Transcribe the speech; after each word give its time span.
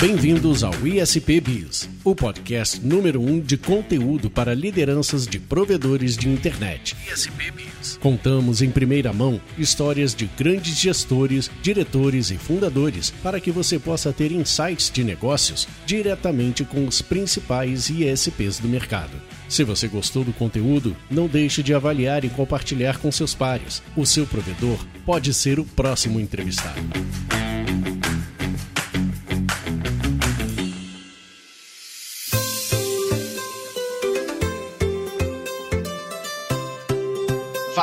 Bem-vindos 0.00 0.64
ao 0.64 0.72
ISP 0.86 1.42
Biz, 1.42 1.86
o 2.02 2.14
podcast 2.14 2.80
número 2.80 3.20
1 3.20 3.32
um 3.32 3.38
de 3.38 3.58
conteúdo 3.58 4.30
para 4.30 4.54
lideranças 4.54 5.26
de 5.26 5.38
provedores 5.38 6.16
de 6.16 6.26
internet. 6.26 6.96
ISP 7.12 7.50
Biz. 7.50 7.98
Contamos 8.00 8.62
em 8.62 8.70
primeira 8.70 9.12
mão 9.12 9.38
histórias 9.58 10.14
de 10.14 10.24
grandes 10.38 10.78
gestores, 10.78 11.50
diretores 11.60 12.30
e 12.30 12.38
fundadores 12.38 13.10
para 13.22 13.38
que 13.38 13.50
você 13.50 13.78
possa 13.78 14.10
ter 14.10 14.32
insights 14.32 14.90
de 14.90 15.04
negócios 15.04 15.68
diretamente 15.84 16.64
com 16.64 16.86
os 16.86 17.02
principais 17.02 17.90
ISPs 17.90 18.58
do 18.58 18.68
mercado. 18.68 19.20
Se 19.50 19.64
você 19.64 19.86
gostou 19.86 20.24
do 20.24 20.32
conteúdo, 20.32 20.96
não 21.10 21.26
deixe 21.26 21.62
de 21.62 21.74
avaliar 21.74 22.24
e 22.24 22.30
compartilhar 22.30 22.96
com 22.96 23.12
seus 23.12 23.34
pares. 23.34 23.82
O 23.94 24.06
seu 24.06 24.26
provedor 24.26 24.78
pode 25.04 25.34
ser 25.34 25.60
o 25.60 25.64
próximo 25.66 26.18
entrevistado. 26.18 26.80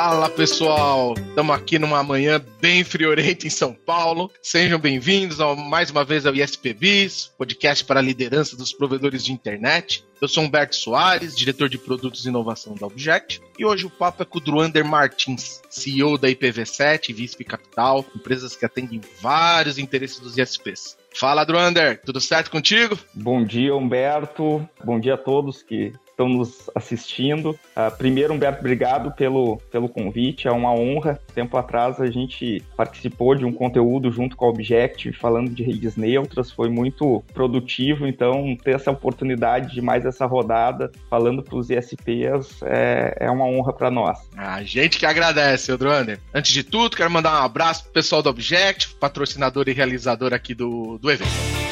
Fala 0.00 0.30
pessoal, 0.30 1.14
estamos 1.18 1.56
aqui 1.56 1.76
numa 1.76 2.04
manhã 2.04 2.40
bem 2.60 2.84
friorenta 2.84 3.48
em 3.48 3.50
São 3.50 3.74
Paulo. 3.74 4.30
Sejam 4.40 4.78
bem-vindos 4.78 5.38
mais 5.68 5.90
uma 5.90 6.04
vez 6.04 6.24
ao 6.24 6.32
ISPBIS, 6.32 7.34
podcast 7.36 7.84
para 7.84 7.98
a 7.98 8.02
liderança 8.02 8.56
dos 8.56 8.72
provedores 8.72 9.24
de 9.24 9.32
internet. 9.32 10.06
Eu 10.20 10.28
sou 10.28 10.44
Humberto 10.44 10.76
Soares, 10.76 11.36
diretor 11.36 11.68
de 11.68 11.78
produtos 11.78 12.24
e 12.24 12.28
inovação 12.28 12.76
da 12.76 12.86
Object, 12.86 13.42
e 13.58 13.66
hoje 13.66 13.86
o 13.86 13.90
papo 13.90 14.22
é 14.22 14.24
com 14.24 14.38
o 14.38 14.40
Druander 14.40 14.84
Martins, 14.84 15.60
CEO 15.68 16.16
da 16.16 16.28
IPv7 16.28 17.08
e 17.08 17.12
Visp 17.12 17.42
Capital, 17.42 18.04
empresas 18.14 18.54
que 18.54 18.64
atendem 18.64 19.00
vários 19.20 19.78
interesses 19.78 20.20
dos 20.20 20.38
ISPs. 20.38 20.96
Fala, 21.12 21.42
Druander, 21.42 22.00
tudo 22.04 22.20
certo 22.20 22.52
contigo? 22.52 22.96
Bom 23.12 23.42
dia, 23.42 23.74
Humberto. 23.74 24.64
Bom 24.84 25.00
dia 25.00 25.14
a 25.14 25.18
todos 25.18 25.60
que 25.60 25.92
estão 26.18 26.28
nos 26.28 26.68
assistindo. 26.74 27.50
Uh, 27.50 27.96
primeiro, 27.96 28.34
Humberto, 28.34 28.58
obrigado 28.58 29.12
pelo, 29.12 29.58
pelo 29.70 29.88
convite, 29.88 30.48
é 30.48 30.50
uma 30.50 30.72
honra. 30.72 31.20
Tempo 31.32 31.56
atrás 31.56 32.00
a 32.00 32.10
gente 32.10 32.60
participou 32.76 33.36
de 33.36 33.44
um 33.44 33.52
conteúdo 33.52 34.10
junto 34.10 34.36
com 34.36 34.46
a 34.46 34.48
Objective, 34.48 35.16
falando 35.16 35.50
de 35.50 35.62
redes 35.62 35.96
neutras, 35.96 36.50
foi 36.50 36.68
muito 36.68 37.22
produtivo, 37.32 38.06
então 38.06 38.56
ter 38.62 38.74
essa 38.74 38.90
oportunidade 38.90 39.74
de 39.74 39.80
mais 39.80 40.04
essa 40.04 40.26
rodada, 40.26 40.90
falando 41.08 41.42
para 41.42 41.56
os 41.56 41.70
ISPs, 41.70 42.60
é, 42.64 43.16
é 43.20 43.30
uma 43.30 43.44
honra 43.44 43.72
para 43.72 43.90
nós. 43.90 44.18
A 44.36 44.62
gente 44.64 44.98
que 44.98 45.06
agradece, 45.06 45.70
Odroner. 45.70 46.18
Antes 46.34 46.52
de 46.52 46.64
tudo, 46.64 46.96
quero 46.96 47.10
mandar 47.10 47.40
um 47.40 47.44
abraço 47.44 47.84
pro 47.84 47.92
pessoal 47.92 48.22
do 48.22 48.30
Objective, 48.30 48.94
patrocinador 48.94 49.68
e 49.68 49.72
realizador 49.72 50.34
aqui 50.34 50.54
do, 50.54 50.98
do 50.98 51.10
evento. 51.10 51.67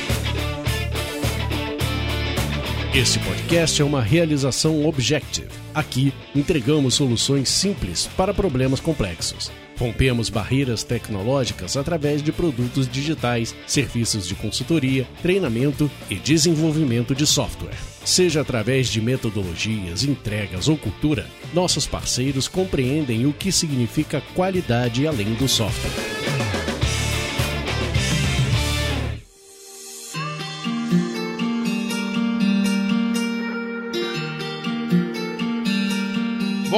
Esse 2.97 3.19
podcast 3.19 3.83
é 3.83 3.85
uma 3.85 4.01
realização 4.01 4.87
Objective. 4.87 5.51
Aqui 5.75 6.15
entregamos 6.35 6.95
soluções 6.95 7.51
simples 7.51 8.09
para 8.17 8.33
problemas 8.33 8.81
complexos. 8.81 9.53
Rompemos 9.79 10.31
barreiras 10.31 10.83
tecnológicas 10.83 11.77
através 11.77 12.23
de 12.23 12.33
produtos 12.33 12.89
digitais, 12.89 13.55
serviços 13.67 14.27
de 14.27 14.35
consultoria, 14.35 15.07
treinamento 15.21 15.91
e 16.09 16.15
desenvolvimento 16.15 17.15
de 17.15 17.27
software. 17.27 17.77
Seja 18.03 18.41
através 18.41 18.89
de 18.89 19.03
metodologias, 19.03 20.03
entregas 20.03 20.67
ou 20.67 20.79
cultura, 20.79 21.27
nossos 21.53 21.87
parceiros 21.87 22.49
compreendem 22.49 23.27
o 23.27 23.33
que 23.35 23.53
significa 23.53 24.23
qualidade 24.35 25.07
além 25.07 25.35
do 25.35 25.47
software. 25.47 26.36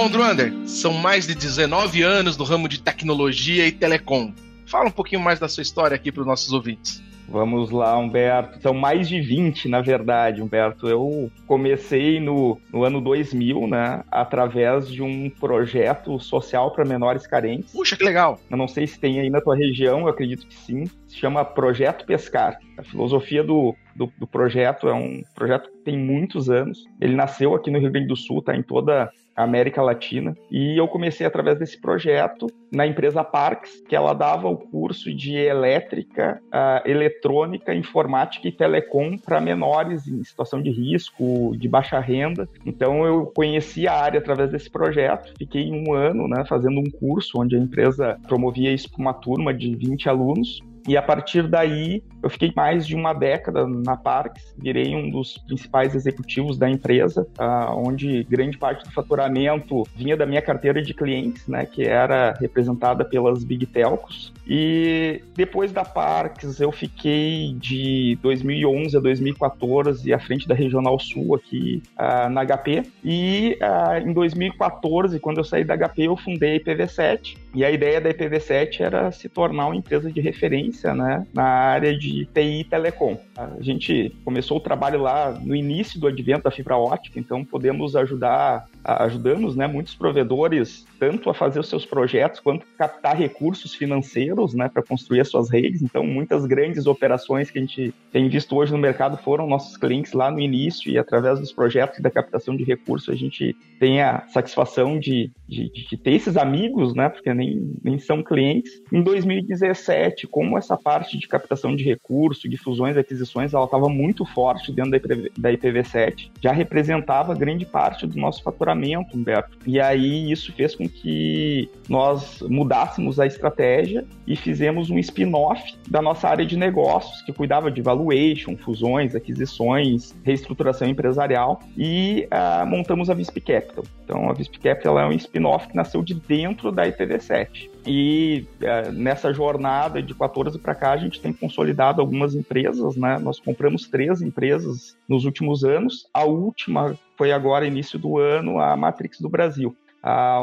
Bom, 0.09 0.13
Druander, 0.13 0.55
são 0.65 0.95
mais 0.95 1.27
de 1.27 1.35
19 1.35 2.01
anos 2.01 2.35
no 2.39 2.45
ramo 2.45 2.67
de 2.67 2.81
tecnologia 2.81 3.67
e 3.67 3.73
telecom. 3.73 4.33
Fala 4.65 4.89
um 4.89 4.91
pouquinho 4.91 5.21
mais 5.21 5.39
da 5.39 5.49
sua 5.49 5.63
história 5.63 5.95
aqui 5.95 6.11
para 6.11 6.23
os 6.23 6.27
nossos 6.27 6.51
ouvintes. 6.51 7.03
Vamos 7.29 7.71
lá, 7.71 7.97
Humberto. 7.99 8.59
São 8.63 8.73
mais 8.73 9.07
de 9.07 9.21
20, 9.21 9.69
na 9.69 9.83
verdade, 9.83 10.41
Humberto. 10.41 10.89
Eu 10.89 11.31
comecei 11.47 12.19
no, 12.21 12.59
no 12.73 12.85
ano 12.85 13.03
2000, 13.03 13.67
né, 13.69 14.03
através 14.11 14.89
de 14.89 15.03
um 15.03 15.29
projeto 15.29 16.19
social 16.19 16.71
para 16.71 16.87
menores 16.87 17.27
carentes. 17.27 17.71
Puxa, 17.71 17.95
que 17.95 18.03
legal! 18.03 18.41
Eu 18.51 18.57
não 18.57 18.67
sei 18.67 18.87
se 18.87 18.99
tem 18.99 19.21
aí 19.21 19.29
na 19.29 19.43
tua 19.43 19.57
região, 19.57 20.01
eu 20.01 20.09
acredito 20.09 20.47
que 20.47 20.55
sim. 20.55 20.85
Se 21.09 21.17
chama 21.17 21.45
Projeto 21.45 22.05
Pescar. 22.07 22.59
A 22.77 22.83
filosofia 22.83 23.43
do, 23.43 23.75
do, 23.97 24.13
do 24.19 24.27
projeto 24.27 24.89
é 24.89 24.95
um 24.95 25.23
projeto 25.35 25.71
que 25.71 25.79
tem 25.79 25.99
muitos 25.99 26.49
anos. 26.49 26.85
Ele 27.01 27.17
nasceu 27.17 27.55
aqui 27.55 27.71
no 27.71 27.79
Rio 27.79 27.91
Grande 27.91 28.09
do 28.09 28.17
Sul, 28.17 28.43
tá 28.43 28.55
em 28.55 28.63
toda 28.63 29.11
América 29.43 29.81
Latina. 29.83 30.37
E 30.51 30.79
eu 30.79 30.89
comecei 30.89 31.27
através 31.27 31.59
desse 31.59 31.81
projeto 31.81 32.47
na 32.73 32.87
empresa 32.87 33.23
Parks, 33.23 33.83
que 33.89 33.95
ela 33.95 34.13
dava 34.13 34.49
o 34.49 34.57
curso 34.57 35.15
de 35.15 35.37
elétrica, 35.37 36.41
uh, 36.47 36.89
eletrônica, 36.89 37.75
informática 37.75 38.49
e 38.49 38.53
telecom 38.53 39.17
para 39.17 39.41
menores 39.41 40.07
em 40.07 40.23
situação 40.25 40.61
de 40.61 40.71
risco, 40.71 41.57
de 41.57 41.69
baixa 41.69 41.99
renda. 42.01 42.49
Então 42.67 43.07
eu 43.07 43.27
conheci 43.27 43.87
a 43.87 43.95
área 43.95 44.19
através 44.19 44.51
desse 44.51 44.71
projeto, 44.71 45.33
fiquei 45.39 45.71
um 45.71 45.95
ano 45.95 46.29
né, 46.29 46.45
fazendo 46.47 46.81
um 46.81 46.91
curso 46.91 47.41
onde 47.41 47.57
a 47.57 47.59
empresa 47.59 48.19
promovia 48.27 48.73
isso 48.73 48.91
para 48.91 49.01
uma 49.01 49.15
turma 49.15 49.55
de 49.55 49.75
20 49.75 50.09
alunos. 50.09 50.61
E 50.89 50.97
a 50.97 51.03
partir 51.03 51.47
daí, 51.47 52.03
eu 52.23 52.31
fiquei 52.31 52.53
mais 52.55 52.87
de 52.87 52.95
uma 52.95 53.13
década 53.13 53.67
na 53.67 53.97
Parks, 53.97 54.55
virei 54.57 54.95
um 54.95 55.11
dos 55.11 55.39
principais 55.39 55.95
executivos 55.95 56.59
da 56.59 56.69
empresa, 56.69 57.27
uh, 57.39 57.75
onde 57.75 58.25
grande 58.25 58.59
parte 58.59 58.85
do 58.85 58.93
faturamento 58.93 59.85
vinha 59.95 60.17
da 60.17 60.27
minha 60.27 60.43
carteira 60.43 60.83
de 60.83 60.93
clientes, 60.95 61.47
né, 61.47 61.67
que 61.67 61.85
era 61.85 62.35
representada 62.41 63.05
pelas 63.05 63.45
Big 63.45 63.67
Telcos. 63.67 64.33
E 64.47 65.23
depois 65.37 65.73
da 65.73 65.85
Parks, 65.85 66.61
eu 66.61 66.73
fiquei 66.73 67.55
de 67.59 68.19
2011 68.23 68.97
a 68.97 69.01
2014 69.01 70.13
à 70.13 70.19
frente 70.19 70.49
da 70.49 70.55
Regional 70.55 70.99
Sul 70.99 71.35
aqui 71.35 71.83
uh, 71.99 72.31
na 72.31 72.45
HP. 72.45 72.85
E 73.05 73.59
uh, 73.61 74.09
em 74.09 74.13
2014, 74.13 75.21
quando 75.21 75.39
eu 75.39 75.45
saí 75.45 75.65
da 75.65 75.77
HP, 75.77 76.09
eu 76.09 76.17
fundei 76.17 76.57
a 76.57 76.61
IPv7. 76.61 77.37
E 77.55 77.65
a 77.65 77.71
ideia 77.71 78.01
da 78.01 78.11
IPv7 78.11 78.81
era 78.81 79.13
se 79.13 79.29
tornar 79.29 79.67
uma 79.67 79.77
empresa 79.77 80.11
de 80.11 80.21
referência 80.21 80.95
né, 80.95 81.27
na 81.35 81.45
área 81.45 81.97
de 81.97 82.08
TI 82.27 82.61
e 82.61 82.65
telecom. 82.65 83.19
A 83.37 83.61
gente 83.61 84.15
começou 84.25 84.59
o 84.59 84.61
trabalho 84.61 85.01
lá 85.01 85.31
no 85.31 85.55
início 85.55 86.01
do 86.01 86.07
advento 86.07 86.45
da 86.45 86.51
fibra 86.51 86.77
ótica, 86.77 87.19
então 87.19 87.45
podemos 87.45 87.97
ajudar 87.97 88.67
ajudamos 88.89 89.55
né, 89.55 89.67
muitos 89.67 89.95
provedores 89.95 90.87
tanto 90.99 91.29
a 91.29 91.35
fazer 91.35 91.61
os 91.61 91.69
seus 91.69 91.85
projetos 91.85 92.41
quanto 92.41 92.67
captar 92.79 93.17
recursos 93.17 93.75
financeiros 93.75 94.55
né, 94.55 94.69
para 94.69 94.83
construir 94.83 95.21
as 95.21 95.29
suas 95.29 95.51
redes. 95.51 95.83
Então, 95.83 96.05
muitas 96.05 96.47
grandes 96.47 96.87
operações 96.87 97.51
que 97.51 97.59
a 97.59 97.61
gente 97.61 97.95
tem 98.11 98.29
visto 98.29 98.57
hoje 98.57 98.73
no 98.73 98.79
mercado 98.79 99.19
foram 99.19 99.47
nossos 99.47 99.77
clientes 99.77 100.15
lá 100.15 100.31
no 100.31 100.41
início 100.41 100.91
e 100.91 100.97
através 100.97 101.39
dos 101.39 101.53
projetos 101.53 102.01
da 102.01 102.11
captação 102.11 102.57
de 102.57 102.65
recursos 102.65 103.11
a 103.11 103.17
gente 103.17 103.55
tem 103.79 104.01
a 104.01 104.27
satisfação 104.29 104.99
de, 104.99 105.31
de, 105.47 105.71
de 105.71 105.97
ter 105.97 106.13
esses 106.13 106.37
amigos, 106.37 106.95
né, 106.95 107.11
porque 107.11 107.33
nem, 107.35 107.75
nem 107.85 107.99
são 107.99 108.23
clientes. 108.23 108.83
Em 108.91 109.03
2017, 109.03 110.27
como 110.27 110.57
essa 110.57 110.77
parte 110.77 111.19
de 111.19 111.29
captação 111.29 111.77
de 111.77 111.85
recursos, 111.85 112.51
de 112.51 112.57
fusões 112.57 112.97
e 112.97 113.01
aquisições, 113.01 113.53
ela 113.53 113.67
estava 113.67 113.89
muito 113.89 114.25
forte 114.25 114.73
dentro 114.73 114.99
da 115.39 115.53
IPv7, 115.53 116.31
já 116.41 116.53
representava 116.53 117.35
grande 117.35 117.67
parte 117.67 118.07
do 118.07 118.19
nosso 118.19 118.43
faturamento 118.43 118.78
faturamento, 118.79 119.17
Humberto. 119.17 119.59
E 119.67 119.81
aí 119.81 120.31
isso 120.31 120.53
fez 120.53 120.75
com 120.75 120.89
que 120.89 121.69
nós 121.89 122.41
mudássemos 122.43 123.19
a 123.19 123.27
estratégia 123.27 124.05
e 124.27 124.37
fizemos 124.37 124.91
um 124.91 124.99
spin-off 124.99 125.77
da 125.89 126.01
nossa 126.01 126.29
área 126.29 126.47
de 126.47 126.57
negócios, 126.57 127.23
que 127.23 127.33
cuidava 127.33 127.71
de 127.71 127.83
valuation, 127.83 128.57
fusões, 128.57 129.15
aquisições, 129.15 130.15
reestruturação 130.23 130.89
empresarial 130.89 131.61
e 131.77 132.29
uh, 132.33 132.67
montamos 132.67 133.11
a 133.11 133.15
Visp 133.15 133.37
Capital. 133.41 133.85
Então 134.05 134.31
a 134.31 134.33
Visp 134.33 134.57
Capital 134.59 134.99
é 134.99 135.07
um 135.07 135.13
spin-off 135.13 135.69
que 135.69 135.77
nasceu 135.77 136.03
de 136.03 136.15
dentro 136.15 136.71
da 136.71 136.87
IPv7. 136.87 137.71
E 137.87 138.47
uh, 138.61 138.93
nessa 138.93 139.33
jornada 139.33 140.03
de 140.03 140.15
14 140.15 140.59
para 140.59 140.75
cá, 140.75 140.93
a 140.93 140.97
gente 140.97 141.21
tem 141.21 141.33
consolidado 141.33 142.01
algumas 142.01 142.35
empresas, 142.35 142.97
né? 142.97 143.19
Nós 143.19 143.41
compramos 143.41 143.89
três 143.89 144.21
empresas 144.21 144.97
nos 145.09 145.25
últimos 145.25 145.65
anos. 145.65 146.07
A 146.13 146.25
última 146.25 146.99
foi 147.19 147.33
agora, 147.33 147.67
início 147.67 147.99
do 147.99 148.17
ano, 148.17 148.61
a 148.61 148.77
Matrix 148.77 149.21
do 149.21 149.29
Brasil, 149.29 149.77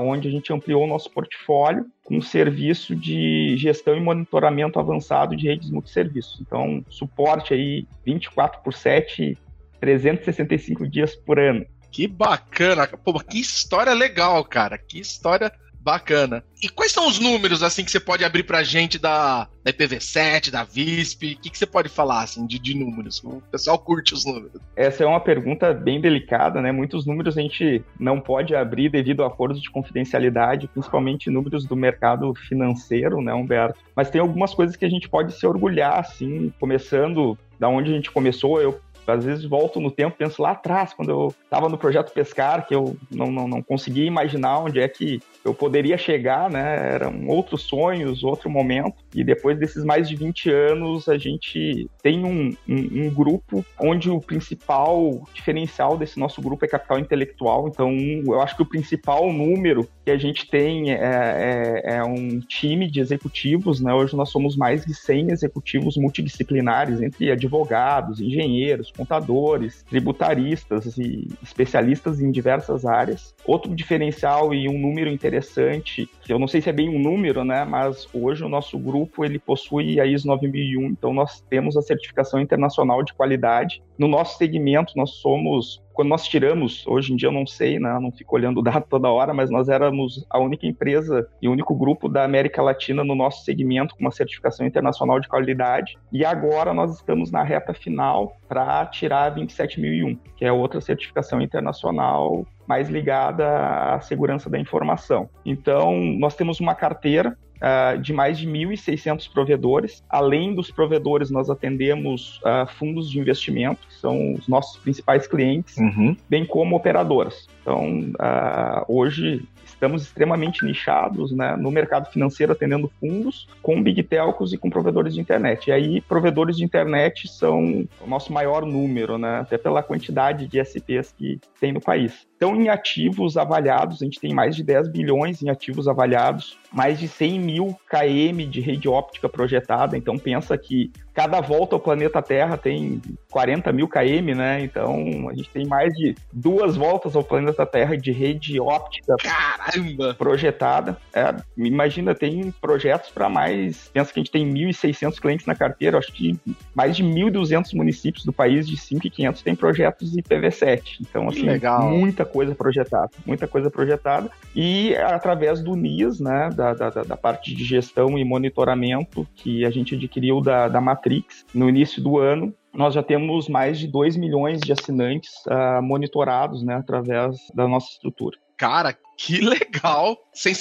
onde 0.04 0.28
a 0.28 0.32
gente 0.32 0.52
ampliou 0.52 0.84
o 0.84 0.88
nosso 0.88 1.10
portfólio 1.10 1.86
com 2.04 2.18
um 2.18 2.22
serviço 2.22 2.94
de 2.94 3.56
gestão 3.58 3.96
e 3.96 4.02
monitoramento 4.02 4.78
avançado 4.78 5.36
de 5.36 5.48
redes 5.48 5.72
multisserviços. 5.72 6.42
Então, 6.42 6.84
suporte 6.90 7.54
aí 7.54 7.88
24 8.06 8.62
por 8.62 8.74
7, 8.74 9.38
365 9.80 10.88
dias 10.88 11.16
por 11.16 11.40
ano. 11.40 11.66
Que 11.90 12.08
bacana! 12.08 12.86
Pô, 12.88 13.18
que 13.22 13.40
história 13.40 13.94
legal, 13.94 14.44
cara. 14.44 14.78
Que 14.78 15.00
história 15.00 15.50
Bacana. 15.86 16.44
E 16.64 16.68
quais 16.68 16.92
são 16.92 17.08
os 17.08 17.20
números, 17.20 17.62
assim, 17.62 17.86
que 17.86 17.92
você 17.92 18.00
pode 18.00 18.26
abrir 18.26 18.42
pra 18.42 18.64
gente 18.64 18.98
da, 18.98 19.48
da 19.64 19.72
IPv7, 19.72 20.50
da 20.50 20.64
VISP? 20.64 21.34
O 21.34 21.38
que, 21.40 21.52
que 21.52 21.58
você 21.60 21.68
pode 21.68 21.90
falar, 21.90 22.24
assim, 22.24 22.48
de, 22.48 22.58
de 22.58 22.76
números? 22.76 23.24
O 23.24 23.40
pessoal 23.52 23.78
curte 23.78 24.12
os 24.16 24.26
números. 24.26 24.60
Essa 24.76 25.04
é 25.04 25.06
uma 25.06 25.20
pergunta 25.20 25.72
bem 25.76 26.02
delicada, 26.02 26.60
né? 26.60 26.72
Muitos 26.72 27.06
números 27.06 27.38
a 27.38 27.42
gente 27.42 27.84
não 28.00 28.20
pode 28.20 28.56
abrir 28.56 28.90
devido 28.90 29.24
a 29.24 29.28
acordos 29.28 29.62
de 29.62 29.70
confidencialidade, 29.70 30.68
principalmente 30.68 31.30
números 31.30 31.66
do 31.66 31.76
mercado 31.76 32.34
financeiro, 32.34 33.22
né, 33.22 33.36
Humberto? 33.36 33.80
Mas 33.96 34.10
tem 34.10 34.20
algumas 34.20 34.56
coisas 34.56 34.76
que 34.76 34.86
a 34.86 34.90
gente 34.90 35.08
pode 35.08 35.38
se 35.38 35.46
orgulhar, 35.46 36.00
assim, 36.00 36.52
começando 36.60 37.38
da 37.60 37.70
onde 37.70 37.92
a 37.92 37.94
gente 37.94 38.10
começou, 38.10 38.60
eu 38.60 38.82
às 39.08 39.24
vezes 39.24 39.46
volto 39.46 39.80
no 39.80 39.92
tempo, 39.92 40.16
penso 40.18 40.42
lá 40.42 40.52
atrás, 40.52 40.94
quando 40.94 41.10
eu 41.10 41.34
estava 41.44 41.70
no 41.70 41.78
projeto 41.78 42.14
Pescar, 42.14 42.68
que 42.68 42.76
eu 42.76 42.96
não, 43.12 43.32
não, 43.32 43.48
não 43.48 43.62
conseguia 43.62 44.06
imaginar 44.06 44.60
onde 44.60 44.80
é 44.80 44.88
que 44.88 45.22
eu 45.44 45.54
poderia 45.54 45.98
chegar, 45.98 46.50
né? 46.50 46.94
Eram 46.94 47.28
outros 47.28 47.64
sonhos, 47.64 48.24
outro 48.24 48.50
momento. 48.50 48.96
E 49.14 49.24
depois 49.24 49.58
desses 49.58 49.84
mais 49.84 50.10
de 50.10 50.16
20 50.16 50.50
anos, 50.50 51.08
a 51.08 51.18
gente 51.18 51.90
tem 52.02 52.26
um, 52.26 52.56
um, 52.68 53.06
um, 53.06 53.14
grupo 53.14 53.64
onde 53.80 54.10
o 54.10 54.20
principal 54.20 55.24
diferencial 55.34 55.98
desse 55.98 56.20
nosso 56.20 56.42
grupo 56.42 56.66
é 56.66 56.68
capital 56.68 57.00
intelectual. 57.00 57.68
Então, 57.68 57.96
eu 58.26 58.42
acho 58.42 58.56
que 58.56 58.64
o 58.64 58.66
principal 58.66 59.32
número 59.32 59.88
que 60.04 60.12
a 60.12 60.18
gente 60.18 60.50
tem 60.50 60.92
é, 60.92 61.84
é, 61.86 61.96
é 61.98 62.04
um 62.04 62.40
time 62.40 62.90
de 62.90 63.00
executivos, 63.00 63.80
né? 63.80 63.94
Hoje 63.94 64.16
nós 64.16 64.30
somos 64.30 64.56
mais 64.56 64.86
de 64.86 64.94
100 64.94 65.32
executivos 65.32 65.98
multidisciplinares, 65.98 67.02
entre 67.02 67.32
advogados, 67.32 68.20
engenheiros, 68.20 68.92
contadores, 68.96 69.84
tributaristas 69.84 70.98
e 70.98 71.28
especialistas 71.42 72.20
em 72.20 72.32
diversas 72.32 72.86
áreas. 72.86 73.36
Outro 73.46 73.76
diferencial 73.76 74.54
e 74.54 74.68
um 74.70 74.80
número 74.80 75.10
interessante 75.10 76.10
que 76.22 76.34
eu 76.34 76.40
não 76.40 76.48
sei 76.48 76.62
se 76.62 76.70
é 76.70 76.74
bem 76.74 76.90
um 76.90 77.00
número, 77.00 77.44
né, 77.44 77.64
mas 77.66 78.08
hoje 78.14 78.44
o 78.44 78.50
nosso 78.50 78.78
grupo 78.80 79.24
ele 79.24 79.40
possui 79.40 80.00
a 80.00 80.06
ISO 80.06 80.28
9001, 80.28 80.86
então 80.88 81.14
nós 81.14 81.42
temos 81.42 81.78
a 81.78 81.82
certificação 81.82 82.40
internacional 82.40 83.04
de 83.04 83.14
qualidade. 83.14 83.82
No 83.98 84.08
nosso 84.08 84.38
segmento, 84.38 84.94
nós 84.96 85.12
somos 85.12 85.84
quando 85.96 86.10
nós 86.10 86.28
tiramos, 86.28 86.86
hoje 86.86 87.14
em 87.14 87.16
dia 87.16 87.30
eu 87.30 87.34
não 87.34 87.48
sei, 87.48 87.80
né, 87.80 87.98
não 88.02 88.12
fico 88.12 88.36
olhando 88.36 88.60
o 88.60 88.62
dado 88.62 88.86
toda 88.88 89.10
hora, 89.10 89.34
mas 89.34 89.50
nós 89.50 89.70
éramos 89.70 90.26
a 90.30 90.38
única 90.38 90.68
empresa 90.68 91.26
e 91.42 91.48
único 91.48 91.74
grupo 91.74 92.10
da 92.10 92.26
América 92.26 92.62
Latina 92.62 93.02
no 93.02 93.16
nosso 93.16 93.46
segmento 93.46 93.96
com 93.96 94.02
uma 94.02 94.12
certificação 94.12 94.68
internacional 94.68 95.22
de 95.22 95.30
qualidade. 95.30 95.98
E 96.12 96.26
agora 96.26 96.74
nós 96.74 96.94
estamos 96.94 97.32
na 97.32 97.44
reta 97.44 97.74
final 97.74 98.36
para 98.46 98.86
tirar 98.88 99.28
a 99.28 99.30
27001, 99.30 100.20
que 100.36 100.44
é 100.44 100.52
outra 100.52 100.82
certificação 100.82 101.40
internacional 101.40 102.46
mais 102.68 102.90
ligada 102.90 103.94
à 103.94 104.00
segurança 104.02 104.50
da 104.50 104.60
informação. 104.60 105.30
Então, 105.46 105.96
nós 106.20 106.36
temos 106.36 106.60
uma 106.60 106.76
carteira 106.76 107.38
uh, 107.62 108.00
de 108.00 108.14
mais 108.14 108.38
de 108.38 108.48
1.600 108.48 109.32
provedores. 109.32 110.04
Além 110.10 110.54
dos 110.54 110.72
provedores, 110.72 111.30
nós 111.30 111.50
atendemos 111.50 112.40
uh, 112.40 112.68
fundos 112.78 113.10
de 113.10 113.20
investimento, 113.20 113.88
que 113.88 113.96
são 113.96 114.34
os 114.34 114.48
nossos 114.48 114.78
principais 114.78 115.28
clientes, 115.28 115.78
uhum. 115.78 116.16
bem 116.30 116.46
como 116.46 116.76
operadoras. 116.76 117.48
Então, 117.62 118.12
uh, 118.12 118.86
hoje 118.88 119.44
estamos 119.76 120.04
extremamente 120.04 120.66
nichados 120.66 121.32
né, 121.32 121.56
no 121.56 121.70
mercado 121.70 122.10
financeiro, 122.12 122.54
atendendo 122.54 122.92
fundos, 123.00 123.48
com 123.62 123.84
big 123.84 124.02
telcos 124.04 124.54
e 124.54 124.58
com 124.58 124.70
provedores 124.70 125.14
de 125.14 125.22
internet. 125.22 125.68
E 125.68 125.72
aí, 125.72 126.02
provedores 126.02 126.58
de 126.58 126.64
internet 126.64 127.28
são 127.28 127.88
o 128.02 128.08
nosso 128.08 128.34
maior 128.34 128.66
número, 128.66 129.18
né, 129.18 129.40
até 129.42 129.58
pela 129.58 129.84
quantidade 129.84 130.48
de 130.48 130.60
SPs 130.60 131.14
que 131.16 131.40
tem 131.60 131.72
no 131.72 131.82
país. 131.82 132.26
Então, 132.38 132.56
em 132.56 132.68
ativos 132.68 133.38
avaliados, 133.38 134.02
a 134.02 134.06
gente 134.06 134.20
tem 134.20 134.34
mais 134.34 134.56
de 134.56 134.64
10 134.64 134.90
bilhões 134.90 135.42
em 135.42 135.50
ativos 135.50 135.88
avaliados, 135.88 136.58
mais 136.72 137.00
de 137.00 137.08
100 137.08 137.40
mil 137.40 137.78
km 137.90 138.50
de 138.50 138.60
rede 138.60 138.90
óptica 138.90 139.30
projetada. 139.30 139.98
Então, 139.98 140.18
pensa 140.18 140.58
que 140.58 140.92
cada 141.16 141.40
volta 141.40 141.78
ao 141.78 141.80
planeta 141.80 142.22
Terra 142.22 142.58
tem 142.58 143.02
40 143.32 143.72
mil 143.72 143.88
km, 143.88 144.36
né? 144.36 144.62
Então, 144.62 145.30
a 145.30 145.34
gente 145.34 145.50
tem 145.50 145.66
mais 145.66 145.94
de 145.94 146.14
duas 146.32 146.76
voltas 146.76 147.16
ao 147.16 147.24
planeta 147.24 147.66
Terra 147.66 147.98
de 147.98 148.12
rede 148.12 148.60
óptica 148.60 149.16
Caramba! 149.18 150.14
projetada. 150.14 150.98
É, 151.14 151.34
imagina, 151.58 152.14
tem 152.14 152.54
projetos 152.60 153.10
para 153.10 153.30
mais. 153.30 153.90
Pensa 153.94 154.12
que 154.12 154.20
a 154.20 154.24
gente 154.24 154.32
tem 154.32 154.46
1.600 154.46 155.20
clientes 155.20 155.46
na 155.46 155.56
carteira, 155.56 155.98
acho 155.98 156.12
que 156.12 156.38
mais 156.76 156.98
de 156.98 157.04
1.200 157.04 157.74
municípios 157.74 158.26
do 158.26 158.34
país, 158.34 158.68
de 158.68 158.76
5.500, 158.76 159.42
tem 159.42 159.56
projetos 159.56 160.14
IPv7. 160.18 160.98
Então, 161.00 161.30
assim, 161.30 161.44
Legal. 161.44 161.90
muita 161.90 162.26
coisa 162.26 162.54
projetada, 162.54 163.12
muita 163.26 163.48
coisa 163.48 163.72
projetada. 163.72 164.30
E 164.54 164.94
através 164.98 165.62
do 165.62 165.78
NIS, 165.78 166.20
né, 166.20 166.50
da, 166.54 166.74
da, 166.74 166.90
da 166.90 167.16
parte 167.16 167.56
de 167.56 167.64
gestão 167.64 168.18
e 168.18 168.26
monitoramento 168.26 169.26
que 169.34 169.64
a 169.64 169.70
gente 169.70 169.96
adquiriu 169.96 170.42
da, 170.42 170.68
da 170.68 170.82
Matrix 171.06 171.46
no 171.54 171.70
início 171.70 172.02
do 172.02 172.18
ano, 172.18 172.54
nós 172.74 172.94
já 172.94 173.04
temos 173.04 173.48
mais 173.48 173.80
de 173.80 173.88
2 173.88 174.18
milhões 174.18 174.60
de 174.60 174.74
assinantes 174.74 175.32
uh, 175.48 175.82
monitorados 175.82 176.64
né, 176.64 176.76
através 176.76 177.38
da 177.54 177.68
nossa 177.68 177.88
estrutura. 177.92 178.38
Cara, 178.58 178.98
que 179.18 179.40
legal! 179.40 180.18
Sem 180.34 180.54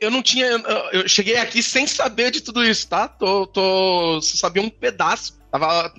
eu 0.00 0.10
não 0.10 0.22
tinha. 0.22 0.46
Eu 0.92 1.08
cheguei 1.08 1.36
aqui 1.36 1.62
sem 1.62 1.86
saber 1.86 2.30
de 2.30 2.40
tudo 2.40 2.64
isso, 2.64 2.88
tá? 2.88 3.08
Tô, 3.08 3.46
tô, 3.46 4.20
só 4.22 4.36
sabia 4.36 4.62
um 4.62 4.70
pedaço 4.70 5.37
Tava, 5.50 5.92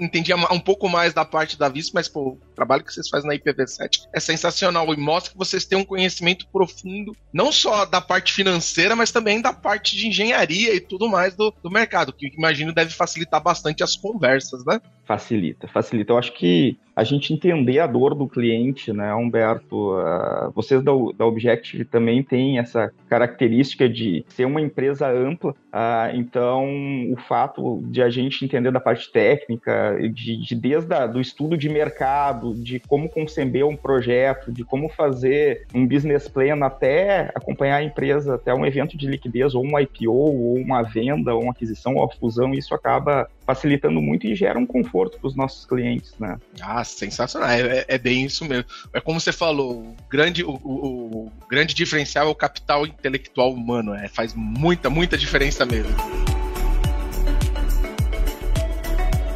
um 0.51 0.59
pouco 0.59 0.87
mais 0.87 1.13
da 1.13 1.25
parte 1.25 1.57
da 1.57 1.67
VIS, 1.67 1.91
mas 1.91 2.07
pô, 2.07 2.29
o 2.29 2.39
trabalho 2.55 2.83
que 2.83 2.93
vocês 2.93 3.09
fazem 3.09 3.27
na 3.27 3.35
IPv7 3.35 4.07
é 4.13 4.19
sensacional 4.19 4.93
e 4.93 4.97
mostra 4.97 5.31
que 5.31 5.37
vocês 5.37 5.65
têm 5.65 5.77
um 5.77 5.85
conhecimento 5.85 6.47
profundo, 6.51 7.15
não 7.33 7.51
só 7.51 7.85
da 7.85 7.99
parte 7.99 8.31
financeira, 8.31 8.95
mas 8.95 9.11
também 9.11 9.41
da 9.41 9.51
parte 9.51 9.95
de 9.95 10.07
engenharia 10.07 10.75
e 10.75 10.79
tudo 10.79 11.09
mais 11.09 11.35
do, 11.35 11.51
do 11.63 11.71
mercado, 11.71 12.13
que 12.13 12.27
imagino 12.27 12.73
deve 12.73 12.93
facilitar 12.93 13.41
bastante 13.41 13.83
as 13.83 13.95
conversas, 13.95 14.63
né? 14.65 14.79
Facilita, 15.09 15.67
facilita. 15.67 16.13
Eu 16.13 16.19
acho 16.19 16.31
que 16.33 16.77
a 16.95 17.03
gente 17.03 17.33
entender 17.33 17.79
a 17.79 17.87
dor 17.87 18.13
do 18.13 18.27
cliente, 18.27 18.93
né, 18.93 19.11
Humberto? 19.15 19.97
Uh, 19.97 20.51
vocês 20.53 20.83
da, 20.83 20.91
da 21.17 21.25
Objective 21.25 21.83
também 21.83 22.21
têm 22.21 22.59
essa 22.59 22.91
característica 23.07 23.89
de 23.89 24.23
ser 24.27 24.45
uma 24.45 24.61
empresa 24.61 25.09
ampla, 25.09 25.51
uh, 25.51 26.13
então 26.13 26.67
o 27.11 27.15
fato 27.27 27.81
de 27.85 28.03
a 28.03 28.09
gente 28.11 28.45
entender 28.45 28.69
da 28.69 28.79
parte 28.79 29.11
técnica, 29.11 29.97
de, 30.13 30.37
de 30.37 30.53
desde 30.53 30.93
a, 30.93 31.07
do 31.07 31.19
estudo 31.19 31.57
de 31.57 31.69
mercado, 31.69 32.53
de 32.53 32.79
como 32.81 33.09
conceber 33.09 33.65
um 33.65 33.75
projeto, 33.75 34.51
de 34.51 34.63
como 34.63 34.89
fazer 34.89 35.65
um 35.73 35.87
business 35.87 36.27
plan, 36.27 36.63
até 36.63 37.31
acompanhar 37.33 37.77
a 37.77 37.83
empresa 37.83 38.35
até 38.35 38.53
um 38.53 38.63
evento 38.63 38.95
de 38.95 39.07
liquidez, 39.07 39.55
ou 39.55 39.65
um 39.65 39.79
IPO, 39.79 40.11
ou 40.11 40.55
uma 40.55 40.83
venda, 40.83 41.33
ou 41.33 41.41
uma 41.41 41.51
aquisição, 41.51 41.95
ou 41.95 42.01
uma 42.01 42.13
fusão, 42.13 42.53
isso 42.53 42.75
acaba 42.75 43.27
facilitando 43.49 43.99
muito 43.99 44.27
e 44.27 44.35
gera 44.35 44.59
um 44.59 44.65
conforto 44.65 45.17
para 45.17 45.27
os 45.27 45.35
nossos 45.35 45.65
clientes, 45.65 46.13
né? 46.19 46.37
Ah, 46.61 46.83
sensacional. 46.83 47.49
É, 47.49 47.83
é, 47.87 47.97
bem 47.97 48.23
isso 48.23 48.45
mesmo. 48.45 48.65
É 48.93 49.01
como 49.01 49.19
você 49.19 49.31
falou, 49.31 49.81
o 49.81 49.95
grande, 50.07 50.43
o, 50.43 50.51
o, 50.51 51.25
o 51.25 51.31
grande 51.49 51.73
diferencial 51.73 52.27
é 52.27 52.29
o 52.29 52.35
capital 52.35 52.85
intelectual 52.85 53.51
humano. 53.51 53.95
É, 53.95 54.07
faz 54.07 54.35
muita, 54.35 54.87
muita 54.87 55.17
diferença 55.17 55.65
mesmo. 55.65 55.91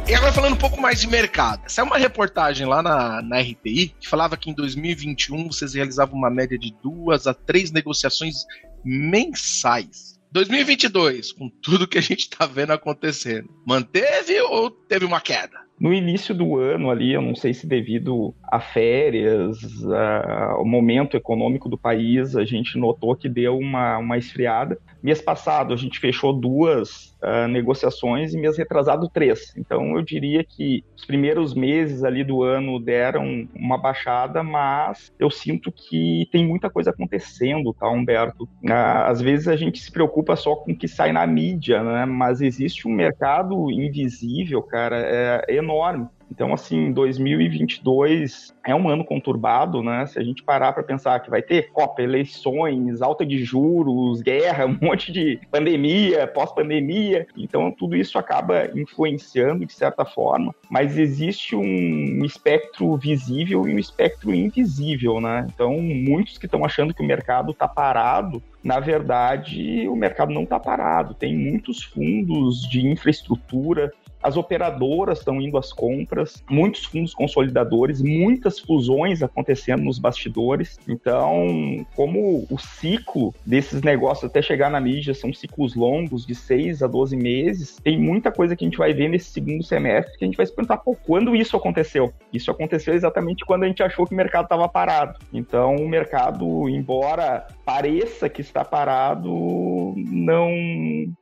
E 0.06 0.14
agora 0.14 0.32
falando 0.32 0.52
um 0.52 0.58
pouco 0.58 0.80
mais 0.80 1.00
de 1.00 1.08
mercado. 1.08 1.62
Essa 1.66 1.80
é 1.80 1.84
uma 1.84 1.98
reportagem 1.98 2.68
lá 2.68 2.80
na, 2.84 3.20
na 3.20 3.40
RTI 3.40 3.96
que 3.98 4.08
falava 4.08 4.36
que 4.36 4.48
em 4.48 4.54
2021 4.54 5.48
vocês 5.48 5.74
realizavam 5.74 6.16
uma 6.16 6.30
média 6.30 6.56
de 6.56 6.72
duas 6.80 7.26
a 7.26 7.34
três 7.34 7.72
negociações 7.72 8.44
mensais. 8.84 10.13
2022, 10.34 11.30
com 11.30 11.48
tudo 11.48 11.86
que 11.86 11.96
a 11.96 12.00
gente 12.00 12.22
está 12.22 12.44
vendo 12.44 12.72
acontecendo, 12.72 13.48
manteve 13.64 14.40
ou 14.40 14.68
teve 14.68 15.04
uma 15.04 15.20
queda? 15.20 15.60
No 15.78 15.92
início 15.92 16.34
do 16.34 16.56
ano 16.56 16.88
ali, 16.88 17.12
eu 17.12 17.20
não 17.20 17.34
sei 17.34 17.52
se 17.52 17.66
devido 17.66 18.32
a 18.42 18.60
férias, 18.60 19.58
ao 19.84 20.64
momento 20.64 21.16
econômico 21.16 21.68
do 21.68 21.76
país, 21.76 22.36
a 22.36 22.44
gente 22.44 22.78
notou 22.78 23.16
que 23.16 23.28
deu 23.28 23.58
uma, 23.58 23.98
uma 23.98 24.16
esfriada. 24.16 24.78
Mês 25.02 25.20
passado 25.20 25.74
a 25.74 25.76
gente 25.76 25.98
fechou 25.98 26.32
duas 26.32 27.14
uh, 27.22 27.46
negociações 27.48 28.32
e 28.32 28.38
mês 28.38 28.56
retrasado 28.56 29.08
três. 29.08 29.52
Então 29.56 29.96
eu 29.96 30.02
diria 30.02 30.42
que 30.42 30.82
os 30.96 31.04
primeiros 31.04 31.54
meses 31.54 32.04
ali 32.04 32.24
do 32.24 32.42
ano 32.42 32.80
deram 32.80 33.46
uma 33.54 33.76
baixada, 33.76 34.42
mas 34.42 35.12
eu 35.18 35.30
sinto 35.30 35.70
que 35.70 36.26
tem 36.32 36.46
muita 36.46 36.70
coisa 36.70 36.90
acontecendo, 36.90 37.74
tá, 37.74 37.88
Humberto? 37.90 38.44
Uh, 38.44 38.72
às 39.04 39.20
vezes 39.20 39.48
a 39.48 39.56
gente 39.56 39.78
se 39.78 39.92
preocupa 39.92 40.36
só 40.36 40.56
com 40.56 40.72
o 40.72 40.76
que 40.76 40.88
sai 40.88 41.12
na 41.12 41.26
mídia, 41.26 41.82
né? 41.82 42.06
Mas 42.06 42.40
existe 42.40 42.88
um 42.88 42.92
mercado 42.92 43.70
invisível, 43.70 44.62
cara, 44.62 44.96
é, 44.96 45.44
enorme. 45.64 46.08
Então, 46.30 46.52
assim, 46.52 46.92
2022 46.92 48.54
é 48.66 48.74
um 48.74 48.88
ano 48.88 49.04
conturbado, 49.04 49.82
né? 49.82 50.06
Se 50.06 50.18
a 50.18 50.22
gente 50.22 50.42
parar 50.42 50.72
para 50.72 50.82
pensar 50.82 51.20
que 51.20 51.30
vai 51.30 51.42
ter 51.42 51.70
Copa, 51.70 52.02
eleições, 52.02 53.02
alta 53.02 53.24
de 53.24 53.44
juros, 53.44 54.20
guerra, 54.20 54.66
um 54.66 54.78
monte 54.80 55.12
de 55.12 55.38
pandemia, 55.50 56.26
pós-pandemia. 56.26 57.26
Então, 57.36 57.70
tudo 57.70 57.96
isso 57.96 58.18
acaba 58.18 58.66
influenciando 58.74 59.64
de 59.64 59.72
certa 59.72 60.04
forma. 60.04 60.54
Mas 60.68 60.98
existe 60.98 61.54
um 61.54 62.24
espectro 62.24 62.96
visível 62.96 63.68
e 63.68 63.74
um 63.74 63.78
espectro 63.78 64.34
invisível, 64.34 65.20
né? 65.20 65.46
Então, 65.54 65.80
muitos 65.80 66.38
que 66.38 66.46
estão 66.46 66.64
achando 66.64 66.94
que 66.94 67.02
o 67.02 67.06
mercado 67.06 67.52
está 67.52 67.68
parado 67.68 68.42
na 68.64 68.80
verdade, 68.80 69.86
o 69.88 69.94
mercado 69.94 70.32
não 70.32 70.44
está 70.44 70.58
parado. 70.58 71.12
Tem 71.12 71.36
muitos 71.36 71.82
fundos 71.82 72.62
de 72.66 72.80
infraestrutura 72.80 73.92
as 74.24 74.38
operadoras 74.38 75.18
estão 75.18 75.38
indo 75.38 75.58
às 75.58 75.70
compras, 75.70 76.42
muitos 76.48 76.86
fundos 76.86 77.12
consolidadores, 77.12 78.00
muitas 78.00 78.58
fusões 78.58 79.22
acontecendo 79.22 79.82
nos 79.82 79.98
bastidores. 79.98 80.78
Então, 80.88 81.86
como 81.94 82.46
o 82.50 82.58
ciclo 82.58 83.34
desses 83.44 83.82
negócios 83.82 84.24
até 84.24 84.40
chegar 84.40 84.70
na 84.70 84.80
mídia 84.80 85.12
são 85.12 85.30
ciclos 85.32 85.74
longos, 85.74 86.24
de 86.24 86.34
6 86.34 86.82
a 86.82 86.86
12 86.86 87.16
meses, 87.16 87.76
tem 87.84 87.98
muita 87.98 88.32
coisa 88.32 88.56
que 88.56 88.64
a 88.64 88.68
gente 88.68 88.78
vai 88.78 88.94
ver 88.94 89.08
nesse 89.08 89.30
segundo 89.30 89.62
semestre 89.62 90.16
que 90.16 90.24
a 90.24 90.26
gente 90.26 90.36
vai 90.36 90.46
se 90.46 90.54
perguntar, 90.54 90.78
pô, 90.78 90.96
quando 90.96 91.36
isso 91.36 91.54
aconteceu? 91.56 92.10
Isso 92.32 92.50
aconteceu 92.50 92.94
exatamente 92.94 93.44
quando 93.44 93.64
a 93.64 93.66
gente 93.66 93.82
achou 93.82 94.06
que 94.06 94.14
o 94.14 94.16
mercado 94.16 94.44
estava 94.44 94.66
parado. 94.66 95.18
Então, 95.32 95.76
o 95.76 95.88
mercado, 95.88 96.68
embora 96.68 97.46
pareça 97.64 98.28
que 98.28 98.40
está 98.40 98.64
parado, 98.64 99.94
não, 99.96 100.50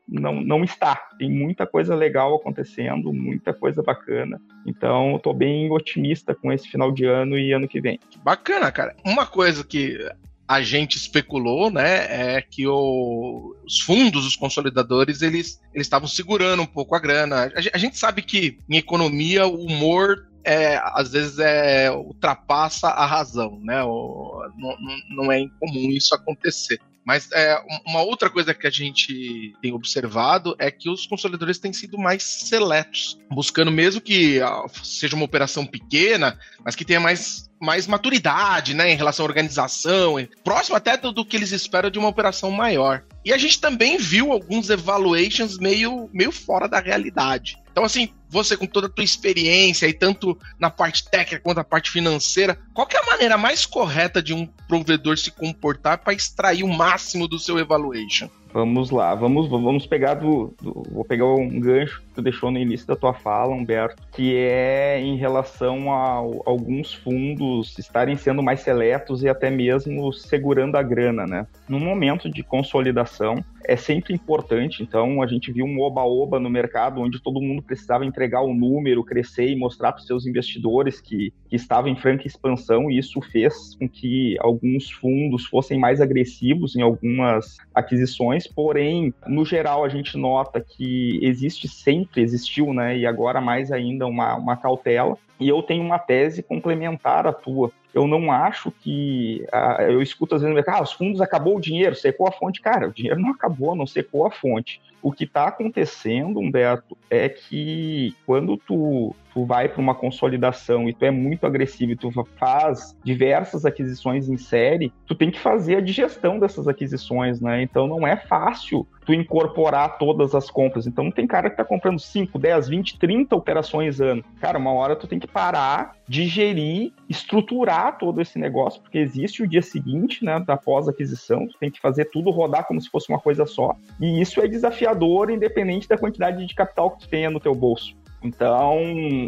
não, 0.08 0.40
não 0.40 0.64
está. 0.64 0.96
Tem 1.18 1.30
muita 1.30 1.66
coisa 1.66 1.94
legal 1.94 2.34
acontecendo, 2.34 3.12
muita 3.12 3.54
coisa 3.54 3.82
bacana. 3.82 4.40
Então, 4.66 5.16
estou 5.16 5.32
bem 5.32 5.70
otimista 5.70 6.34
com 6.34 6.52
esse 6.52 6.68
final 6.68 6.90
de 6.90 7.04
ano 7.04 7.38
e 7.38 7.52
ano 7.52 7.68
que 7.68 7.80
vem. 7.80 7.98
Bacana, 8.24 8.72
cara. 8.72 8.96
Uma 9.04 9.26
coisa 9.26 9.64
que 9.64 9.98
a 10.46 10.60
gente 10.60 10.96
especulou, 10.96 11.70
né, 11.70 12.36
é 12.36 12.42
que 12.42 12.66
o, 12.66 13.56
os 13.64 13.80
fundos, 13.80 14.26
os 14.26 14.36
consolidadores, 14.36 15.22
eles 15.22 15.60
eles 15.72 15.86
estavam 15.86 16.08
segurando 16.08 16.62
um 16.62 16.66
pouco 16.66 16.94
a 16.94 16.98
grana. 16.98 17.44
A, 17.46 17.58
a 17.72 17.78
gente 17.78 17.96
sabe 17.96 18.20
que 18.20 18.58
em 18.68 18.76
economia 18.76 19.46
o 19.46 19.64
humor 19.64 20.26
é, 20.44 20.80
às 20.82 21.12
vezes 21.12 21.38
é, 21.38 21.90
ultrapassa 21.90 22.88
a 22.88 23.06
razão, 23.06 23.58
né? 23.62 23.82
Não, 23.82 24.76
não 25.10 25.32
é 25.32 25.40
incomum 25.40 25.90
isso 25.90 26.14
acontecer. 26.14 26.80
Mas 27.04 27.28
é, 27.32 27.60
uma 27.86 28.02
outra 28.02 28.30
coisa 28.30 28.54
que 28.54 28.66
a 28.66 28.70
gente 28.70 29.54
tem 29.60 29.72
observado 29.72 30.54
é 30.58 30.70
que 30.70 30.88
os 30.88 31.06
consolidadores 31.06 31.58
têm 31.58 31.72
sido 31.72 31.98
mais 31.98 32.22
seletos, 32.22 33.18
buscando 33.30 33.72
mesmo 33.72 34.00
que 34.00 34.40
ah, 34.40 34.64
seja 34.82 35.16
uma 35.16 35.24
operação 35.24 35.66
pequena, 35.66 36.38
mas 36.64 36.76
que 36.76 36.84
tenha 36.84 37.00
mais, 37.00 37.50
mais 37.60 37.88
maturidade 37.88 38.72
né, 38.72 38.92
em 38.92 38.96
relação 38.96 39.26
à 39.26 39.28
organização, 39.28 40.16
próximo 40.44 40.76
até 40.76 40.96
do, 40.96 41.12
do 41.12 41.24
que 41.24 41.36
eles 41.36 41.50
esperam 41.50 41.90
de 41.90 41.98
uma 41.98 42.08
operação 42.08 42.52
maior. 42.52 43.04
E 43.24 43.32
a 43.32 43.38
gente 43.38 43.60
também 43.60 43.98
viu 43.98 44.30
alguns 44.30 44.70
evaluations 44.70 45.58
meio, 45.58 46.08
meio 46.12 46.30
fora 46.30 46.68
da 46.68 46.78
realidade. 46.78 47.56
Então, 47.72 47.84
assim, 47.84 48.12
você 48.32 48.56
com 48.56 48.66
toda 48.66 48.86
a 48.86 48.90
tua 48.90 49.04
experiência 49.04 49.86
e 49.86 49.92
tanto 49.92 50.38
na 50.58 50.70
parte 50.70 51.04
técnica 51.04 51.42
quanto 51.42 51.58
na 51.58 51.64
parte 51.64 51.90
financeira, 51.90 52.58
qual 52.72 52.88
é 52.90 52.96
a 52.96 53.06
maneira 53.06 53.36
mais 53.36 53.66
correta 53.66 54.22
de 54.22 54.32
um 54.32 54.46
provedor 54.66 55.18
se 55.18 55.30
comportar 55.30 55.98
para 55.98 56.14
extrair 56.14 56.62
o 56.62 56.68
máximo 56.68 57.28
do 57.28 57.38
seu 57.38 57.58
evaluation? 57.58 58.28
Vamos 58.52 58.90
lá, 58.90 59.14
vamos, 59.14 59.48
vamos 59.48 59.86
pegar 59.86 60.14
do, 60.14 60.54
do, 60.60 60.82
Vou 60.90 61.04
pegar 61.04 61.24
um 61.24 61.58
gancho 61.58 62.02
que 62.02 62.14
tu 62.16 62.22
deixou 62.22 62.50
no 62.50 62.58
início 62.58 62.86
da 62.86 62.94
tua 62.94 63.14
fala, 63.14 63.54
Humberto, 63.54 64.02
que 64.12 64.36
é 64.36 65.00
em 65.00 65.16
relação 65.16 65.90
a, 65.90 66.18
a 66.18 66.50
alguns 66.50 66.92
fundos 66.92 67.78
estarem 67.78 68.14
sendo 68.14 68.42
mais 68.42 68.60
seletos 68.60 69.22
e 69.22 69.28
até 69.28 69.50
mesmo 69.50 70.12
segurando 70.12 70.76
a 70.76 70.82
grana, 70.82 71.26
né? 71.26 71.46
No 71.66 71.80
momento 71.80 72.30
de 72.30 72.42
consolidação, 72.42 73.42
é 73.64 73.76
sempre 73.76 74.14
importante. 74.14 74.82
Então, 74.82 75.22
a 75.22 75.26
gente 75.26 75.52
viu 75.52 75.64
um 75.64 75.80
oba-oba 75.80 76.38
no 76.38 76.50
mercado 76.50 77.00
onde 77.00 77.20
todo 77.20 77.40
mundo 77.40 77.62
precisava 77.62 78.04
entregar 78.04 78.42
o 78.42 78.50
um 78.50 78.54
número, 78.54 79.04
crescer 79.04 79.48
e 79.48 79.56
mostrar 79.56 79.92
para 79.92 80.00
os 80.00 80.06
seus 80.06 80.26
investidores 80.26 81.00
que, 81.00 81.32
que 81.48 81.56
estavam 81.56 81.90
em 81.90 81.96
franca 81.96 82.26
expansão, 82.26 82.90
e 82.90 82.98
isso 82.98 83.20
fez 83.20 83.74
com 83.76 83.88
que 83.88 84.36
alguns 84.40 84.90
fundos 84.90 85.46
fossem 85.46 85.78
mais 85.78 86.00
agressivos 86.00 86.76
em 86.76 86.82
algumas 86.82 87.56
aquisições. 87.74 88.46
Porém, 88.46 89.12
no 89.26 89.44
geral, 89.44 89.84
a 89.84 89.88
gente 89.88 90.16
nota 90.16 90.60
que 90.60 91.18
existe 91.22 91.68
sempre, 91.68 92.22
existiu, 92.22 92.72
né, 92.72 92.96
e 92.96 93.06
agora 93.06 93.40
mais 93.40 93.72
ainda, 93.72 94.06
uma, 94.06 94.36
uma 94.36 94.56
cautela. 94.56 95.16
E 95.42 95.48
eu 95.48 95.62
tenho 95.62 95.84
uma 95.84 95.98
tese 95.98 96.42
complementar 96.42 97.26
à 97.26 97.32
tua 97.32 97.72
eu 97.94 98.06
não 98.06 98.32
acho 98.32 98.70
que. 98.70 99.44
Uh, 99.52 99.82
eu 99.82 100.02
escuto 100.02 100.34
às 100.34 100.42
vezes, 100.42 100.64
ah, 100.66 100.82
os 100.82 100.92
fundos 100.92 101.20
acabou 101.20 101.56
o 101.56 101.60
dinheiro, 101.60 101.94
secou 101.94 102.26
a 102.26 102.32
fonte. 102.32 102.60
Cara, 102.60 102.88
o 102.88 102.92
dinheiro 102.92 103.20
não 103.20 103.30
acabou, 103.30 103.74
não 103.74 103.86
secou 103.86 104.26
a 104.26 104.30
fonte. 104.30 104.80
O 105.02 105.12
que 105.12 105.24
está 105.24 105.48
acontecendo, 105.48 106.40
Humberto, 106.40 106.96
é 107.10 107.28
que 107.28 108.14
quando 108.24 108.56
tu, 108.56 109.14
tu 109.32 109.44
vai 109.44 109.68
para 109.68 109.80
uma 109.80 109.94
consolidação 109.94 110.88
e 110.88 110.92
tu 110.92 111.04
é 111.04 111.10
muito 111.10 111.46
agressivo 111.46 111.92
e 111.92 111.96
tu 111.96 112.10
faz 112.36 112.96
diversas 113.04 113.64
aquisições 113.64 114.28
em 114.28 114.36
série, 114.36 114.92
tu 115.06 115.14
tem 115.14 115.30
que 115.30 115.38
fazer 115.38 115.76
a 115.76 115.80
digestão 115.80 116.38
dessas 116.38 116.68
aquisições, 116.68 117.40
né? 117.40 117.62
Então 117.62 117.86
não 117.86 118.06
é 118.06 118.16
fácil 118.16 118.86
tu 119.04 119.12
incorporar 119.12 119.98
todas 119.98 120.34
as 120.34 120.50
compras. 120.50 120.86
Então 120.86 121.10
tem 121.10 121.26
cara 121.26 121.50
que 121.50 121.56
tá 121.56 121.64
comprando 121.64 121.98
5, 121.98 122.38
10, 122.38 122.68
20, 122.68 122.98
30 122.98 123.34
operações 123.34 124.00
ano. 124.00 124.24
Cara, 124.40 124.58
uma 124.58 124.72
hora 124.72 124.96
tu 124.96 125.06
tem 125.06 125.18
que 125.18 125.26
parar, 125.26 125.96
digerir, 126.06 126.92
estruturar 127.08 127.98
todo 127.98 128.20
esse 128.20 128.38
negócio, 128.38 128.80
porque 128.80 128.98
existe 128.98 129.42
o 129.42 129.48
dia 129.48 129.62
seguinte, 129.62 130.24
né, 130.24 130.38
da 130.40 130.56
pós-aquisição, 130.56 131.46
tu 131.48 131.58
tem 131.58 131.70
que 131.70 131.80
fazer 131.80 132.06
tudo 132.06 132.30
rodar 132.30 132.66
como 132.66 132.80
se 132.80 132.88
fosse 132.88 133.08
uma 133.08 133.18
coisa 133.18 133.46
só. 133.46 133.74
E 134.00 134.20
isso 134.20 134.40
é 134.40 134.46
desafiador, 134.46 135.30
independente 135.30 135.88
da 135.88 135.98
quantidade 135.98 136.44
de 136.46 136.54
capital 136.54 136.92
que 136.92 137.00
tu 137.00 137.08
tenha 137.08 137.30
no 137.30 137.40
teu 137.40 137.54
bolso. 137.54 137.96
Então, 138.22 138.78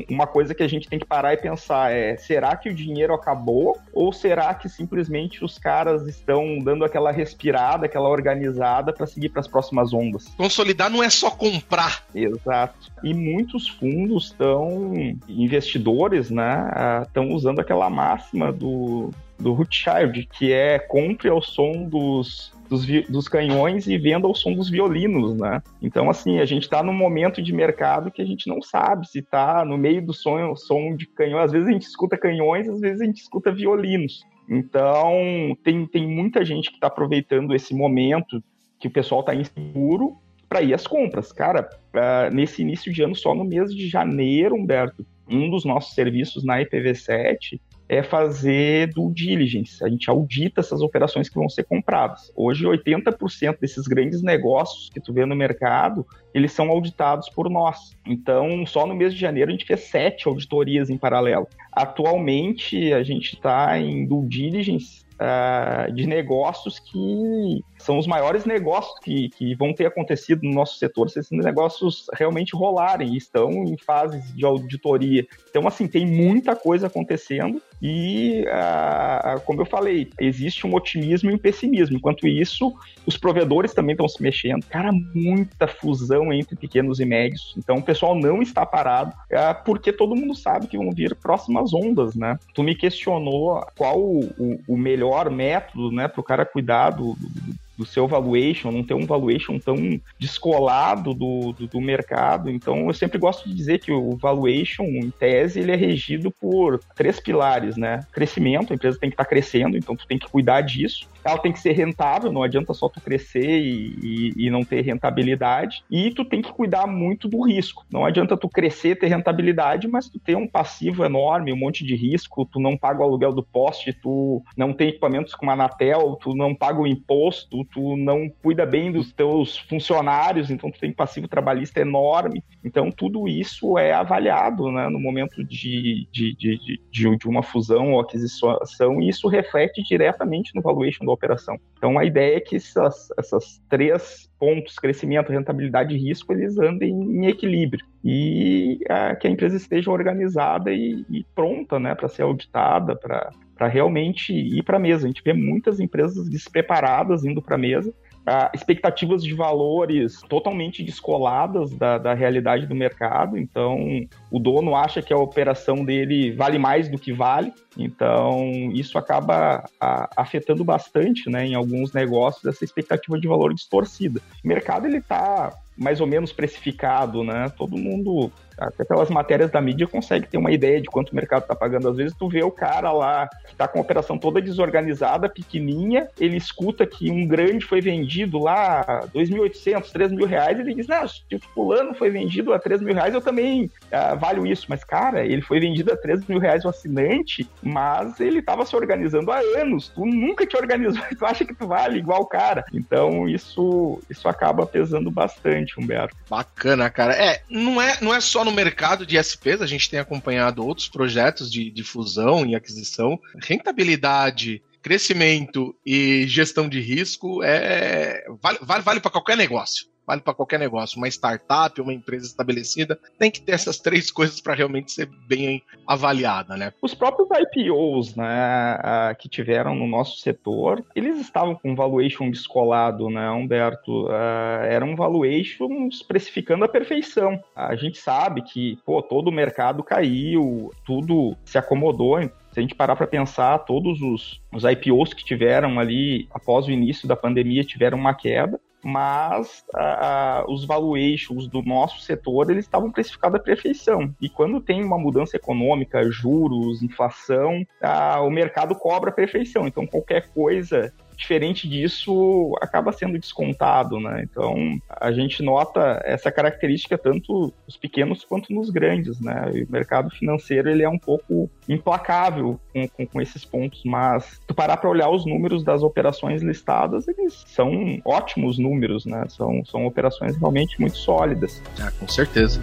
uma 0.08 0.26
coisa 0.26 0.54
que 0.54 0.62
a 0.62 0.68
gente 0.68 0.88
tem 0.88 0.98
que 0.98 1.06
parar 1.06 1.34
e 1.34 1.36
pensar 1.36 1.92
é: 1.92 2.16
será 2.16 2.56
que 2.56 2.68
o 2.68 2.74
dinheiro 2.74 3.12
acabou? 3.12 3.76
Ou 3.92 4.12
será 4.12 4.54
que 4.54 4.68
simplesmente 4.68 5.44
os 5.44 5.58
caras 5.58 6.06
estão 6.06 6.58
dando 6.58 6.84
aquela 6.84 7.10
respirada, 7.10 7.86
aquela 7.86 8.08
organizada 8.08 8.92
para 8.92 9.06
seguir 9.06 9.30
para 9.30 9.40
as 9.40 9.48
próximas 9.48 9.92
ondas? 9.92 10.28
Consolidar 10.36 10.90
não 10.90 11.02
é 11.02 11.10
só 11.10 11.30
comprar. 11.30 12.04
Exato. 12.14 12.92
E 13.02 13.12
muitos 13.12 13.68
fundos 13.68 14.26
estão, 14.26 14.92
investidores, 15.28 16.30
né, 16.30 17.02
estão 17.02 17.30
usando 17.32 17.60
aquela 17.60 17.90
máxima 17.90 18.52
do, 18.52 19.10
do 19.38 19.52
Rothschild, 19.52 20.28
que 20.32 20.52
é 20.52 20.78
compre 20.78 21.28
ao 21.28 21.42
som 21.42 21.84
dos 21.84 22.52
dos, 22.74 23.08
dos 23.08 23.28
canhões 23.28 23.86
e 23.86 23.96
venda 23.96 24.26
o 24.26 24.34
som 24.34 24.52
dos 24.52 24.68
violinos, 24.68 25.36
né? 25.36 25.62
Então, 25.80 26.10
assim, 26.10 26.40
a 26.40 26.44
gente 26.44 26.64
está 26.64 26.82
num 26.82 26.92
momento 26.92 27.40
de 27.40 27.52
mercado 27.52 28.10
que 28.10 28.20
a 28.20 28.24
gente 28.24 28.48
não 28.48 28.60
sabe 28.60 29.08
se 29.08 29.20
está 29.20 29.64
no 29.64 29.78
meio 29.78 30.04
do 30.04 30.12
som, 30.12 30.54
de 30.96 31.06
canhões. 31.06 31.44
Às 31.44 31.52
vezes 31.52 31.68
a 31.68 31.72
gente 31.72 31.86
escuta 31.86 32.18
canhões, 32.18 32.68
às 32.68 32.80
vezes 32.80 33.00
a 33.00 33.04
gente 33.04 33.20
escuta 33.20 33.52
violinos. 33.52 34.24
Então, 34.48 35.56
tem, 35.62 35.86
tem 35.86 36.06
muita 36.06 36.44
gente 36.44 36.70
que 36.70 36.76
está 36.76 36.88
aproveitando 36.88 37.54
esse 37.54 37.74
momento 37.74 38.42
que 38.78 38.88
o 38.88 38.90
pessoal 38.90 39.20
está 39.20 39.34
inseguro 39.34 40.16
para 40.48 40.60
ir 40.60 40.74
às 40.74 40.86
compras. 40.86 41.32
Cara, 41.32 41.68
uh, 41.94 42.34
nesse 42.34 42.62
início 42.62 42.92
de 42.92 43.02
ano, 43.02 43.14
só 43.14 43.34
no 43.34 43.44
mês 43.44 43.74
de 43.74 43.88
janeiro, 43.88 44.54
Humberto, 44.54 45.06
um 45.30 45.48
dos 45.48 45.64
nossos 45.64 45.94
serviços 45.94 46.44
na 46.44 46.58
IPv7 46.60 47.60
é 47.88 48.02
fazer 48.02 48.92
do 48.92 49.10
diligence. 49.12 49.84
A 49.84 49.88
gente 49.88 50.08
audita 50.08 50.60
essas 50.60 50.80
operações 50.80 51.28
que 51.28 51.34
vão 51.34 51.48
ser 51.48 51.64
compradas. 51.64 52.32
Hoje, 52.34 52.64
80% 52.64 53.58
desses 53.60 53.86
grandes 53.86 54.22
negócios 54.22 54.88
que 54.90 55.00
tu 55.00 55.12
vê 55.12 55.26
no 55.26 55.36
mercado, 55.36 56.06
eles 56.32 56.52
são 56.52 56.70
auditados 56.70 57.28
por 57.28 57.50
nós. 57.50 57.96
Então, 58.06 58.64
só 58.66 58.86
no 58.86 58.94
mês 58.94 59.12
de 59.12 59.20
janeiro 59.20 59.50
a 59.50 59.52
gente 59.52 59.66
fez 59.66 59.80
sete 59.80 60.26
auditorias 60.26 60.88
em 60.90 60.96
paralelo. 60.96 61.46
Atualmente, 61.72 62.92
a 62.92 63.02
gente 63.02 63.34
está 63.34 63.78
em 63.78 64.06
due 64.06 64.26
diligence 64.26 65.04
uh, 65.14 65.92
de 65.92 66.06
negócios 66.06 66.78
que 66.78 67.62
são 67.78 67.98
os 67.98 68.06
maiores 68.06 68.44
negócios 68.44 68.98
que, 69.00 69.28
que 69.30 69.54
vão 69.54 69.74
ter 69.74 69.86
acontecido 69.86 70.42
no 70.42 70.52
nosso 70.52 70.78
setor, 70.78 71.10
se 71.10 71.18
esses 71.18 71.30
negócios 71.30 72.06
realmente 72.14 72.56
rolarem, 72.56 73.14
estão 73.16 73.50
em 73.64 73.76
fases 73.76 74.34
de 74.34 74.44
auditoria. 74.44 75.26
Então, 75.50 75.66
assim, 75.66 75.86
tem 75.86 76.06
muita 76.06 76.56
coisa 76.56 76.86
acontecendo 76.86 77.60
e, 77.86 78.42
uh, 78.46 79.38
como 79.42 79.60
eu 79.60 79.66
falei, 79.66 80.08
existe 80.18 80.66
um 80.66 80.74
otimismo 80.74 81.30
e 81.30 81.34
um 81.34 81.38
pessimismo. 81.38 81.98
Enquanto 81.98 82.26
isso, 82.26 82.74
os 83.04 83.18
provedores 83.18 83.74
também 83.74 83.92
estão 83.92 84.08
se 84.08 84.22
mexendo. 84.22 84.64
Cara, 84.64 84.90
muita 85.14 85.68
fusão 85.68 86.32
entre 86.32 86.56
pequenos 86.56 86.98
e 86.98 87.04
médios. 87.04 87.54
Então, 87.58 87.76
o 87.76 87.82
pessoal 87.82 88.18
não 88.18 88.40
está 88.40 88.64
parado, 88.64 89.10
uh, 89.10 89.62
porque 89.66 89.92
todo 89.92 90.16
mundo 90.16 90.34
sabe 90.34 90.66
que 90.66 90.78
vão 90.78 90.90
vir 90.92 91.14
próximas 91.14 91.74
ondas, 91.74 92.14
né? 92.14 92.38
Tu 92.54 92.62
me 92.62 92.74
questionou 92.74 93.62
qual 93.76 94.00
o, 94.00 94.24
o, 94.38 94.60
o 94.66 94.76
melhor 94.78 95.28
método, 95.28 95.92
né, 95.92 96.08
para 96.08 96.20
o 96.22 96.24
cara 96.24 96.46
cuidar 96.46 96.88
do, 96.88 97.14
do 97.14 97.28
do 97.76 97.84
seu 97.84 98.06
valuation, 98.06 98.70
não 98.70 98.84
ter 98.84 98.94
um 98.94 99.06
valuation 99.06 99.58
tão 99.58 100.00
descolado 100.18 101.14
do, 101.14 101.52
do, 101.52 101.66
do, 101.66 101.80
mercado. 101.80 102.50
Então, 102.50 102.86
eu 102.86 102.94
sempre 102.94 103.18
gosto 103.18 103.48
de 103.48 103.54
dizer 103.54 103.80
que 103.80 103.92
o 103.92 104.16
valuation, 104.16 104.84
em 104.84 105.10
tese, 105.10 105.60
ele 105.60 105.72
é 105.72 105.76
regido 105.76 106.30
por 106.30 106.80
três 106.94 107.20
pilares, 107.20 107.76
né? 107.76 108.00
Crescimento, 108.12 108.72
a 108.72 108.76
empresa 108.76 108.98
tem 108.98 109.10
que 109.10 109.14
estar 109.14 109.24
tá 109.24 109.30
crescendo, 109.30 109.76
então 109.76 109.96
tu 109.96 110.06
tem 110.06 110.18
que 110.18 110.28
cuidar 110.28 110.60
disso. 110.60 111.08
Ela 111.24 111.38
tem 111.38 111.52
que 111.52 111.60
ser 111.60 111.72
rentável, 111.72 112.30
não 112.30 112.42
adianta 112.42 112.74
só 112.74 112.88
tu 112.88 113.00
crescer 113.00 113.58
e, 113.58 113.94
e, 114.02 114.46
e 114.46 114.50
não 114.50 114.62
ter 114.62 114.82
rentabilidade. 114.82 115.82
E 115.90 116.10
tu 116.10 116.24
tem 116.24 116.42
que 116.42 116.52
cuidar 116.52 116.86
muito 116.86 117.28
do 117.28 117.42
risco. 117.42 117.84
Não 117.90 118.04
adianta 118.04 118.36
tu 118.36 118.48
crescer, 118.48 118.96
ter 118.96 119.08
rentabilidade, 119.08 119.88
mas 119.88 120.08
tu 120.08 120.18
ter 120.18 120.36
um 120.36 120.46
passivo 120.46 121.04
enorme, 121.04 121.52
um 121.52 121.56
monte 121.56 121.84
de 121.84 121.96
risco, 121.96 122.44
tu 122.44 122.60
não 122.60 122.76
paga 122.76 123.00
o 123.00 123.04
aluguel 123.04 123.32
do 123.32 123.42
poste, 123.42 123.92
tu 123.92 124.42
não 124.56 124.72
tem 124.72 124.88
equipamentos 124.88 125.34
com 125.34 125.50
Anatel, 125.50 126.18
tu 126.20 126.34
não 126.34 126.54
paga 126.54 126.80
o 126.80 126.86
imposto, 126.86 127.63
tu, 127.64 127.96
não 127.96 128.28
cuida 128.28 128.66
bem 128.66 128.92
dos 128.92 129.12
teus 129.12 129.58
funcionários, 129.58 130.50
então 130.50 130.70
tu 130.70 130.78
tem 130.78 130.92
passivo 130.92 131.28
trabalhista 131.28 131.80
enorme. 131.80 132.42
Então 132.62 132.90
tudo 132.90 133.28
isso 133.28 133.78
é 133.78 133.92
avaliado 133.92 134.70
né, 134.70 134.88
no 134.88 135.00
momento 135.00 135.42
de, 135.44 136.08
de, 136.12 136.34
de, 136.36 136.80
de, 136.90 137.16
de 137.16 137.28
uma 137.28 137.42
fusão 137.42 137.92
ou 137.92 138.00
aquisição 138.00 138.58
e 139.00 139.08
isso 139.08 139.28
reflete 139.28 139.82
diretamente 139.82 140.54
no 140.54 140.62
valuation 140.62 141.04
da 141.04 141.12
operação. 141.12 141.58
Então 141.76 141.98
a 141.98 142.04
ideia 142.04 142.36
é 142.36 142.40
que 142.40 142.56
essas, 142.56 143.08
essas 143.18 143.62
três 143.68 144.30
pontos, 144.38 144.78
crescimento, 144.78 145.32
rentabilidade 145.32 145.94
e 145.94 145.98
risco, 145.98 146.32
eles 146.32 146.58
andem 146.58 146.92
em 146.92 147.26
equilíbrio 147.26 147.84
e 148.04 148.78
que 149.20 149.26
a 149.26 149.30
empresa 149.30 149.56
esteja 149.56 149.90
organizada 149.90 150.70
e, 150.72 151.04
e 151.08 151.24
pronta 151.34 151.78
né, 151.78 151.94
para 151.94 152.08
ser 152.08 152.22
auditada, 152.22 152.94
para 152.94 153.30
para 153.54 153.68
realmente 153.68 154.32
ir 154.32 154.62
para 154.62 154.76
a 154.76 154.80
mesa. 154.80 155.04
A 155.04 155.08
gente 155.08 155.22
vê 155.24 155.32
muitas 155.32 155.80
empresas 155.80 156.28
despreparadas 156.28 157.24
indo 157.24 157.40
para 157.40 157.54
a 157.54 157.58
mesa, 157.58 157.94
ah, 158.26 158.50
expectativas 158.54 159.22
de 159.22 159.34
valores 159.34 160.22
totalmente 160.22 160.82
descoladas 160.82 161.74
da, 161.74 161.98
da 161.98 162.14
realidade 162.14 162.66
do 162.66 162.74
mercado. 162.74 163.36
Então, 163.36 164.06
o 164.30 164.38
dono 164.38 164.74
acha 164.74 165.02
que 165.02 165.12
a 165.12 165.18
operação 165.18 165.84
dele 165.84 166.32
vale 166.32 166.58
mais 166.58 166.88
do 166.88 166.98
que 166.98 167.12
vale. 167.12 167.52
Então, 167.76 168.70
isso 168.72 168.96
acaba 168.96 169.64
a, 169.78 170.08
afetando 170.16 170.64
bastante, 170.64 171.28
né, 171.28 171.46
em 171.46 171.54
alguns 171.54 171.92
negócios, 171.92 172.44
essa 172.46 172.64
expectativa 172.64 173.20
de 173.20 173.28
valor 173.28 173.52
distorcida. 173.52 174.20
O 174.42 174.48
mercado 174.48 174.86
ele 174.86 174.98
está 174.98 175.52
mais 175.76 176.00
ou 176.00 176.06
menos 176.06 176.32
precificado, 176.32 177.24
né? 177.24 177.50
Todo 177.56 177.76
mundo 177.76 178.30
até 178.58 178.84
pelas 178.84 179.10
matérias 179.10 179.50
da 179.50 179.60
mídia, 179.60 179.86
consegue 179.86 180.26
ter 180.26 180.38
uma 180.38 180.52
ideia 180.52 180.80
de 180.80 180.88
quanto 180.88 181.10
o 181.10 181.16
mercado 181.16 181.42
está 181.42 181.54
pagando. 181.54 181.88
Às 181.88 181.96
vezes 181.96 182.16
tu 182.16 182.28
vê 182.28 182.42
o 182.42 182.50
cara 182.50 182.92
lá 182.92 183.28
que 183.46 183.52
está 183.52 183.66
com 183.66 183.78
a 183.78 183.82
operação 183.82 184.18
toda 184.18 184.40
desorganizada, 184.40 185.28
pequenininha, 185.28 186.08
ele 186.18 186.36
escuta 186.36 186.86
que 186.86 187.10
um 187.10 187.26
grande 187.26 187.64
foi 187.64 187.80
vendido 187.80 188.38
lá 188.38 189.06
2.800, 189.14 189.90
3 189.90 190.12
mil 190.12 190.26
reais, 190.26 190.58
ele 190.58 190.74
diz, 190.74 190.86
não, 190.86 191.06
se 191.06 191.22
o 191.34 191.40
fulano 191.52 191.94
foi 191.94 192.10
vendido 192.10 192.52
a 192.52 192.58
3 192.58 192.80
mil 192.80 192.94
reais, 192.94 193.14
eu 193.14 193.20
também 193.20 193.64
uh, 193.64 194.18
valho 194.18 194.46
isso. 194.46 194.66
Mas, 194.68 194.84
cara, 194.84 195.24
ele 195.24 195.42
foi 195.42 195.60
vendido 195.60 195.92
a 195.92 195.96
3 195.96 196.26
mil 196.26 196.38
reais 196.38 196.64
o 196.64 196.68
assinante, 196.68 197.48
mas 197.62 198.20
ele 198.20 198.38
estava 198.38 198.64
se 198.64 198.74
organizando 198.76 199.30
há 199.30 199.38
anos. 199.38 199.88
Tu 199.88 200.04
nunca 200.04 200.46
te 200.46 200.56
organizou 200.56 201.02
tu 201.18 201.24
acha 201.24 201.44
que 201.44 201.54
tu 201.54 201.66
vale 201.66 201.98
igual 201.98 202.22
o 202.22 202.26
cara. 202.26 202.64
Então, 202.72 203.28
isso, 203.28 204.00
isso 204.08 204.28
acaba 204.28 204.66
pesando 204.66 205.10
bastante, 205.10 205.63
Humberto. 205.78 206.16
Bacana, 206.28 206.90
cara. 206.90 207.14
É, 207.14 207.42
não 207.48 207.80
é, 207.80 207.98
não 208.00 208.14
é 208.14 208.20
só 208.20 208.44
no 208.44 208.52
mercado 208.52 209.06
de 209.06 209.16
SPs, 209.16 209.62
a 209.62 209.66
gente 209.66 209.88
tem 209.88 209.98
acompanhado 209.98 210.64
outros 210.64 210.88
projetos 210.88 211.50
de, 211.50 211.70
de 211.70 211.82
fusão 211.82 212.44
e 212.46 212.54
aquisição. 212.54 213.18
Rentabilidade, 213.40 214.62
crescimento 214.82 215.74
e 215.84 216.26
gestão 216.28 216.68
de 216.68 216.80
risco 216.80 217.42
é 217.42 218.24
vale, 218.42 218.58
vale, 218.60 218.82
vale 218.82 219.00
para 219.00 219.10
qualquer 219.10 219.36
negócio 219.36 219.93
vale 220.06 220.20
para 220.20 220.34
qualquer 220.34 220.58
negócio. 220.58 220.98
Uma 220.98 221.08
startup, 221.08 221.80
uma 221.80 221.92
empresa 221.92 222.26
estabelecida, 222.26 222.98
tem 223.18 223.30
que 223.30 223.40
ter 223.40 223.52
essas 223.52 223.78
três 223.78 224.10
coisas 224.10 224.40
para 224.40 224.54
realmente 224.54 224.92
ser 224.92 225.08
bem 225.26 225.62
avaliada, 225.86 226.56
né? 226.56 226.72
Os 226.80 226.94
próprios 226.94 227.28
IPOs, 227.30 228.16
né, 228.16 229.14
que 229.18 229.28
tiveram 229.28 229.74
no 229.74 229.86
nosso 229.86 230.18
setor, 230.18 230.84
eles 230.94 231.20
estavam 231.20 231.54
com 231.54 231.74
valuation 231.74 232.30
descolado, 232.30 233.08
né, 233.10 233.30
Humberto? 233.30 234.08
Era 234.10 234.84
um 234.84 234.96
valuation 234.96 235.88
especificando 235.88 236.64
a 236.64 236.68
perfeição. 236.68 237.42
A 237.54 237.74
gente 237.74 237.98
sabe 237.98 238.42
que, 238.42 238.78
pô, 238.84 239.02
todo 239.02 239.28
o 239.28 239.32
mercado 239.32 239.82
caiu, 239.82 240.70
tudo 240.84 241.36
se 241.44 241.58
acomodou, 241.58 242.14
se 242.54 242.60
a 242.60 242.62
gente 242.62 242.74
parar 242.74 242.94
para 242.94 243.06
pensar, 243.06 243.58
todos 243.60 244.00
os, 244.00 244.40
os 244.52 244.62
IPOs 244.62 245.12
que 245.12 245.24
tiveram 245.24 245.80
ali 245.80 246.28
após 246.32 246.66
o 246.66 246.70
início 246.70 247.08
da 247.08 247.16
pandemia 247.16 247.64
tiveram 247.64 247.98
uma 247.98 248.14
queda 248.14 248.60
mas 248.84 249.64
uh, 249.74 250.52
os 250.52 250.66
valuations 250.66 251.48
do 251.48 251.62
nosso 251.62 252.00
setor 252.00 252.50
eles 252.50 252.66
estavam 252.66 252.90
precificados 252.90 253.40
à 253.40 253.42
perfeição. 253.42 254.14
E 254.20 254.28
quando 254.28 254.60
tem 254.60 254.84
uma 254.84 254.98
mudança 254.98 255.36
econômica, 255.36 256.10
juros, 256.10 256.82
inflação, 256.82 257.62
uh, 257.82 258.20
o 258.22 258.30
mercado 258.30 258.74
cobra 258.74 259.10
a 259.10 259.12
perfeição. 259.12 259.66
Então 259.66 259.86
qualquer 259.86 260.28
coisa 260.28 260.92
diferente 261.16 261.68
disso 261.68 262.54
acaba 262.60 262.92
sendo 262.92 263.18
descontado, 263.18 264.00
né? 264.00 264.22
Então 264.22 264.54
a 264.88 265.12
gente 265.12 265.42
nota 265.42 266.00
essa 266.04 266.30
característica 266.30 266.96
tanto 266.98 267.52
nos 267.66 267.76
pequenos 267.76 268.24
quanto 268.24 268.52
nos 268.52 268.70
grandes, 268.70 269.20
né? 269.20 269.50
o 269.68 269.72
mercado 269.72 270.10
financeiro 270.10 270.68
ele 270.68 270.82
é 270.82 270.88
um 270.88 270.98
pouco 270.98 271.50
implacável 271.68 272.58
com, 272.72 272.88
com, 272.88 273.06
com 273.06 273.20
esses 273.20 273.44
pontos, 273.44 273.82
mas 273.84 274.40
tu 274.46 274.54
parar 274.54 274.76
para 274.76 274.90
olhar 274.90 275.08
os 275.08 275.24
números 275.24 275.62
das 275.62 275.82
operações 275.82 276.42
listadas, 276.42 277.06
eles 277.08 277.44
são 277.46 278.00
ótimos 278.04 278.58
números, 278.58 279.04
né? 279.06 279.24
São, 279.28 279.64
são 279.64 279.86
operações 279.86 280.36
realmente 280.36 280.80
muito 280.80 280.96
sólidas. 280.96 281.62
Ah, 281.80 281.90
com 281.98 282.08
certeza. 282.08 282.60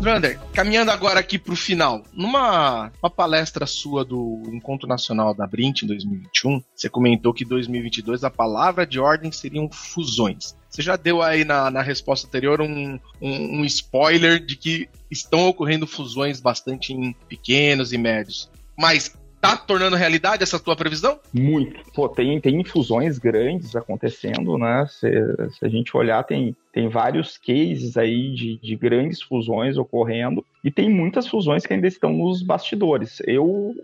Drander, 0.00 0.40
caminhando 0.54 0.90
agora 0.90 1.20
aqui 1.20 1.38
para 1.38 1.52
o 1.52 1.56
final, 1.56 2.02
numa 2.14 2.90
palestra 3.14 3.66
sua 3.66 4.02
do 4.02 4.42
Encontro 4.46 4.88
Nacional 4.88 5.34
da 5.34 5.46
Brint 5.46 5.82
em 5.82 5.86
2021, 5.86 6.62
você 6.74 6.88
comentou 6.88 7.34
que 7.34 7.44
2022 7.44 8.24
a 8.24 8.30
palavra 8.30 8.86
de 8.86 8.98
ordem 8.98 9.30
seriam 9.30 9.68
fusões. 9.70 10.56
Você 10.70 10.80
já 10.80 10.96
deu 10.96 11.20
aí 11.20 11.44
na, 11.44 11.70
na 11.70 11.82
resposta 11.82 12.26
anterior 12.26 12.62
um, 12.62 12.98
um, 13.20 13.60
um 13.60 13.64
spoiler 13.66 14.42
de 14.42 14.56
que 14.56 14.88
estão 15.10 15.46
ocorrendo 15.46 15.86
fusões 15.86 16.40
bastante 16.40 16.94
em 16.94 17.12
pequenos 17.28 17.92
e 17.92 17.98
médios. 17.98 18.50
Mas 18.78 19.14
tá 19.40 19.56
tornando 19.56 19.96
realidade 19.96 20.42
essa 20.42 20.58
tua 20.58 20.76
previsão? 20.76 21.18
Muito. 21.32 21.78
Pô, 21.92 22.08
tem, 22.08 22.40
tem 22.40 22.60
infusões 22.60 23.18
grandes 23.18 23.74
acontecendo, 23.74 24.58
né? 24.58 24.86
Se, 24.88 25.10
se 25.58 25.64
a 25.64 25.68
gente 25.68 25.96
olhar, 25.96 26.22
tem, 26.24 26.54
tem 26.72 26.88
vários 26.88 27.36
cases 27.36 27.96
aí 27.96 28.32
de, 28.32 28.58
de 28.58 28.76
grandes 28.76 29.20
fusões 29.20 29.76
ocorrendo 29.76 30.44
e 30.62 30.70
tem 30.70 30.90
muitas 30.90 31.26
fusões 31.26 31.66
que 31.66 31.72
ainda 31.72 31.86
estão 31.86 32.12
nos 32.12 32.42
bastidores. 32.42 33.20
Eu 33.26 33.46
uh, 33.46 33.74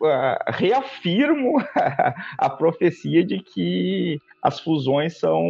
reafirmo 0.49 1.57
a 2.39 2.51
profecia 2.51 3.25
de 3.25 3.41
que 3.41 4.21
as 4.43 4.61
fusões 4.61 5.19
são, 5.19 5.43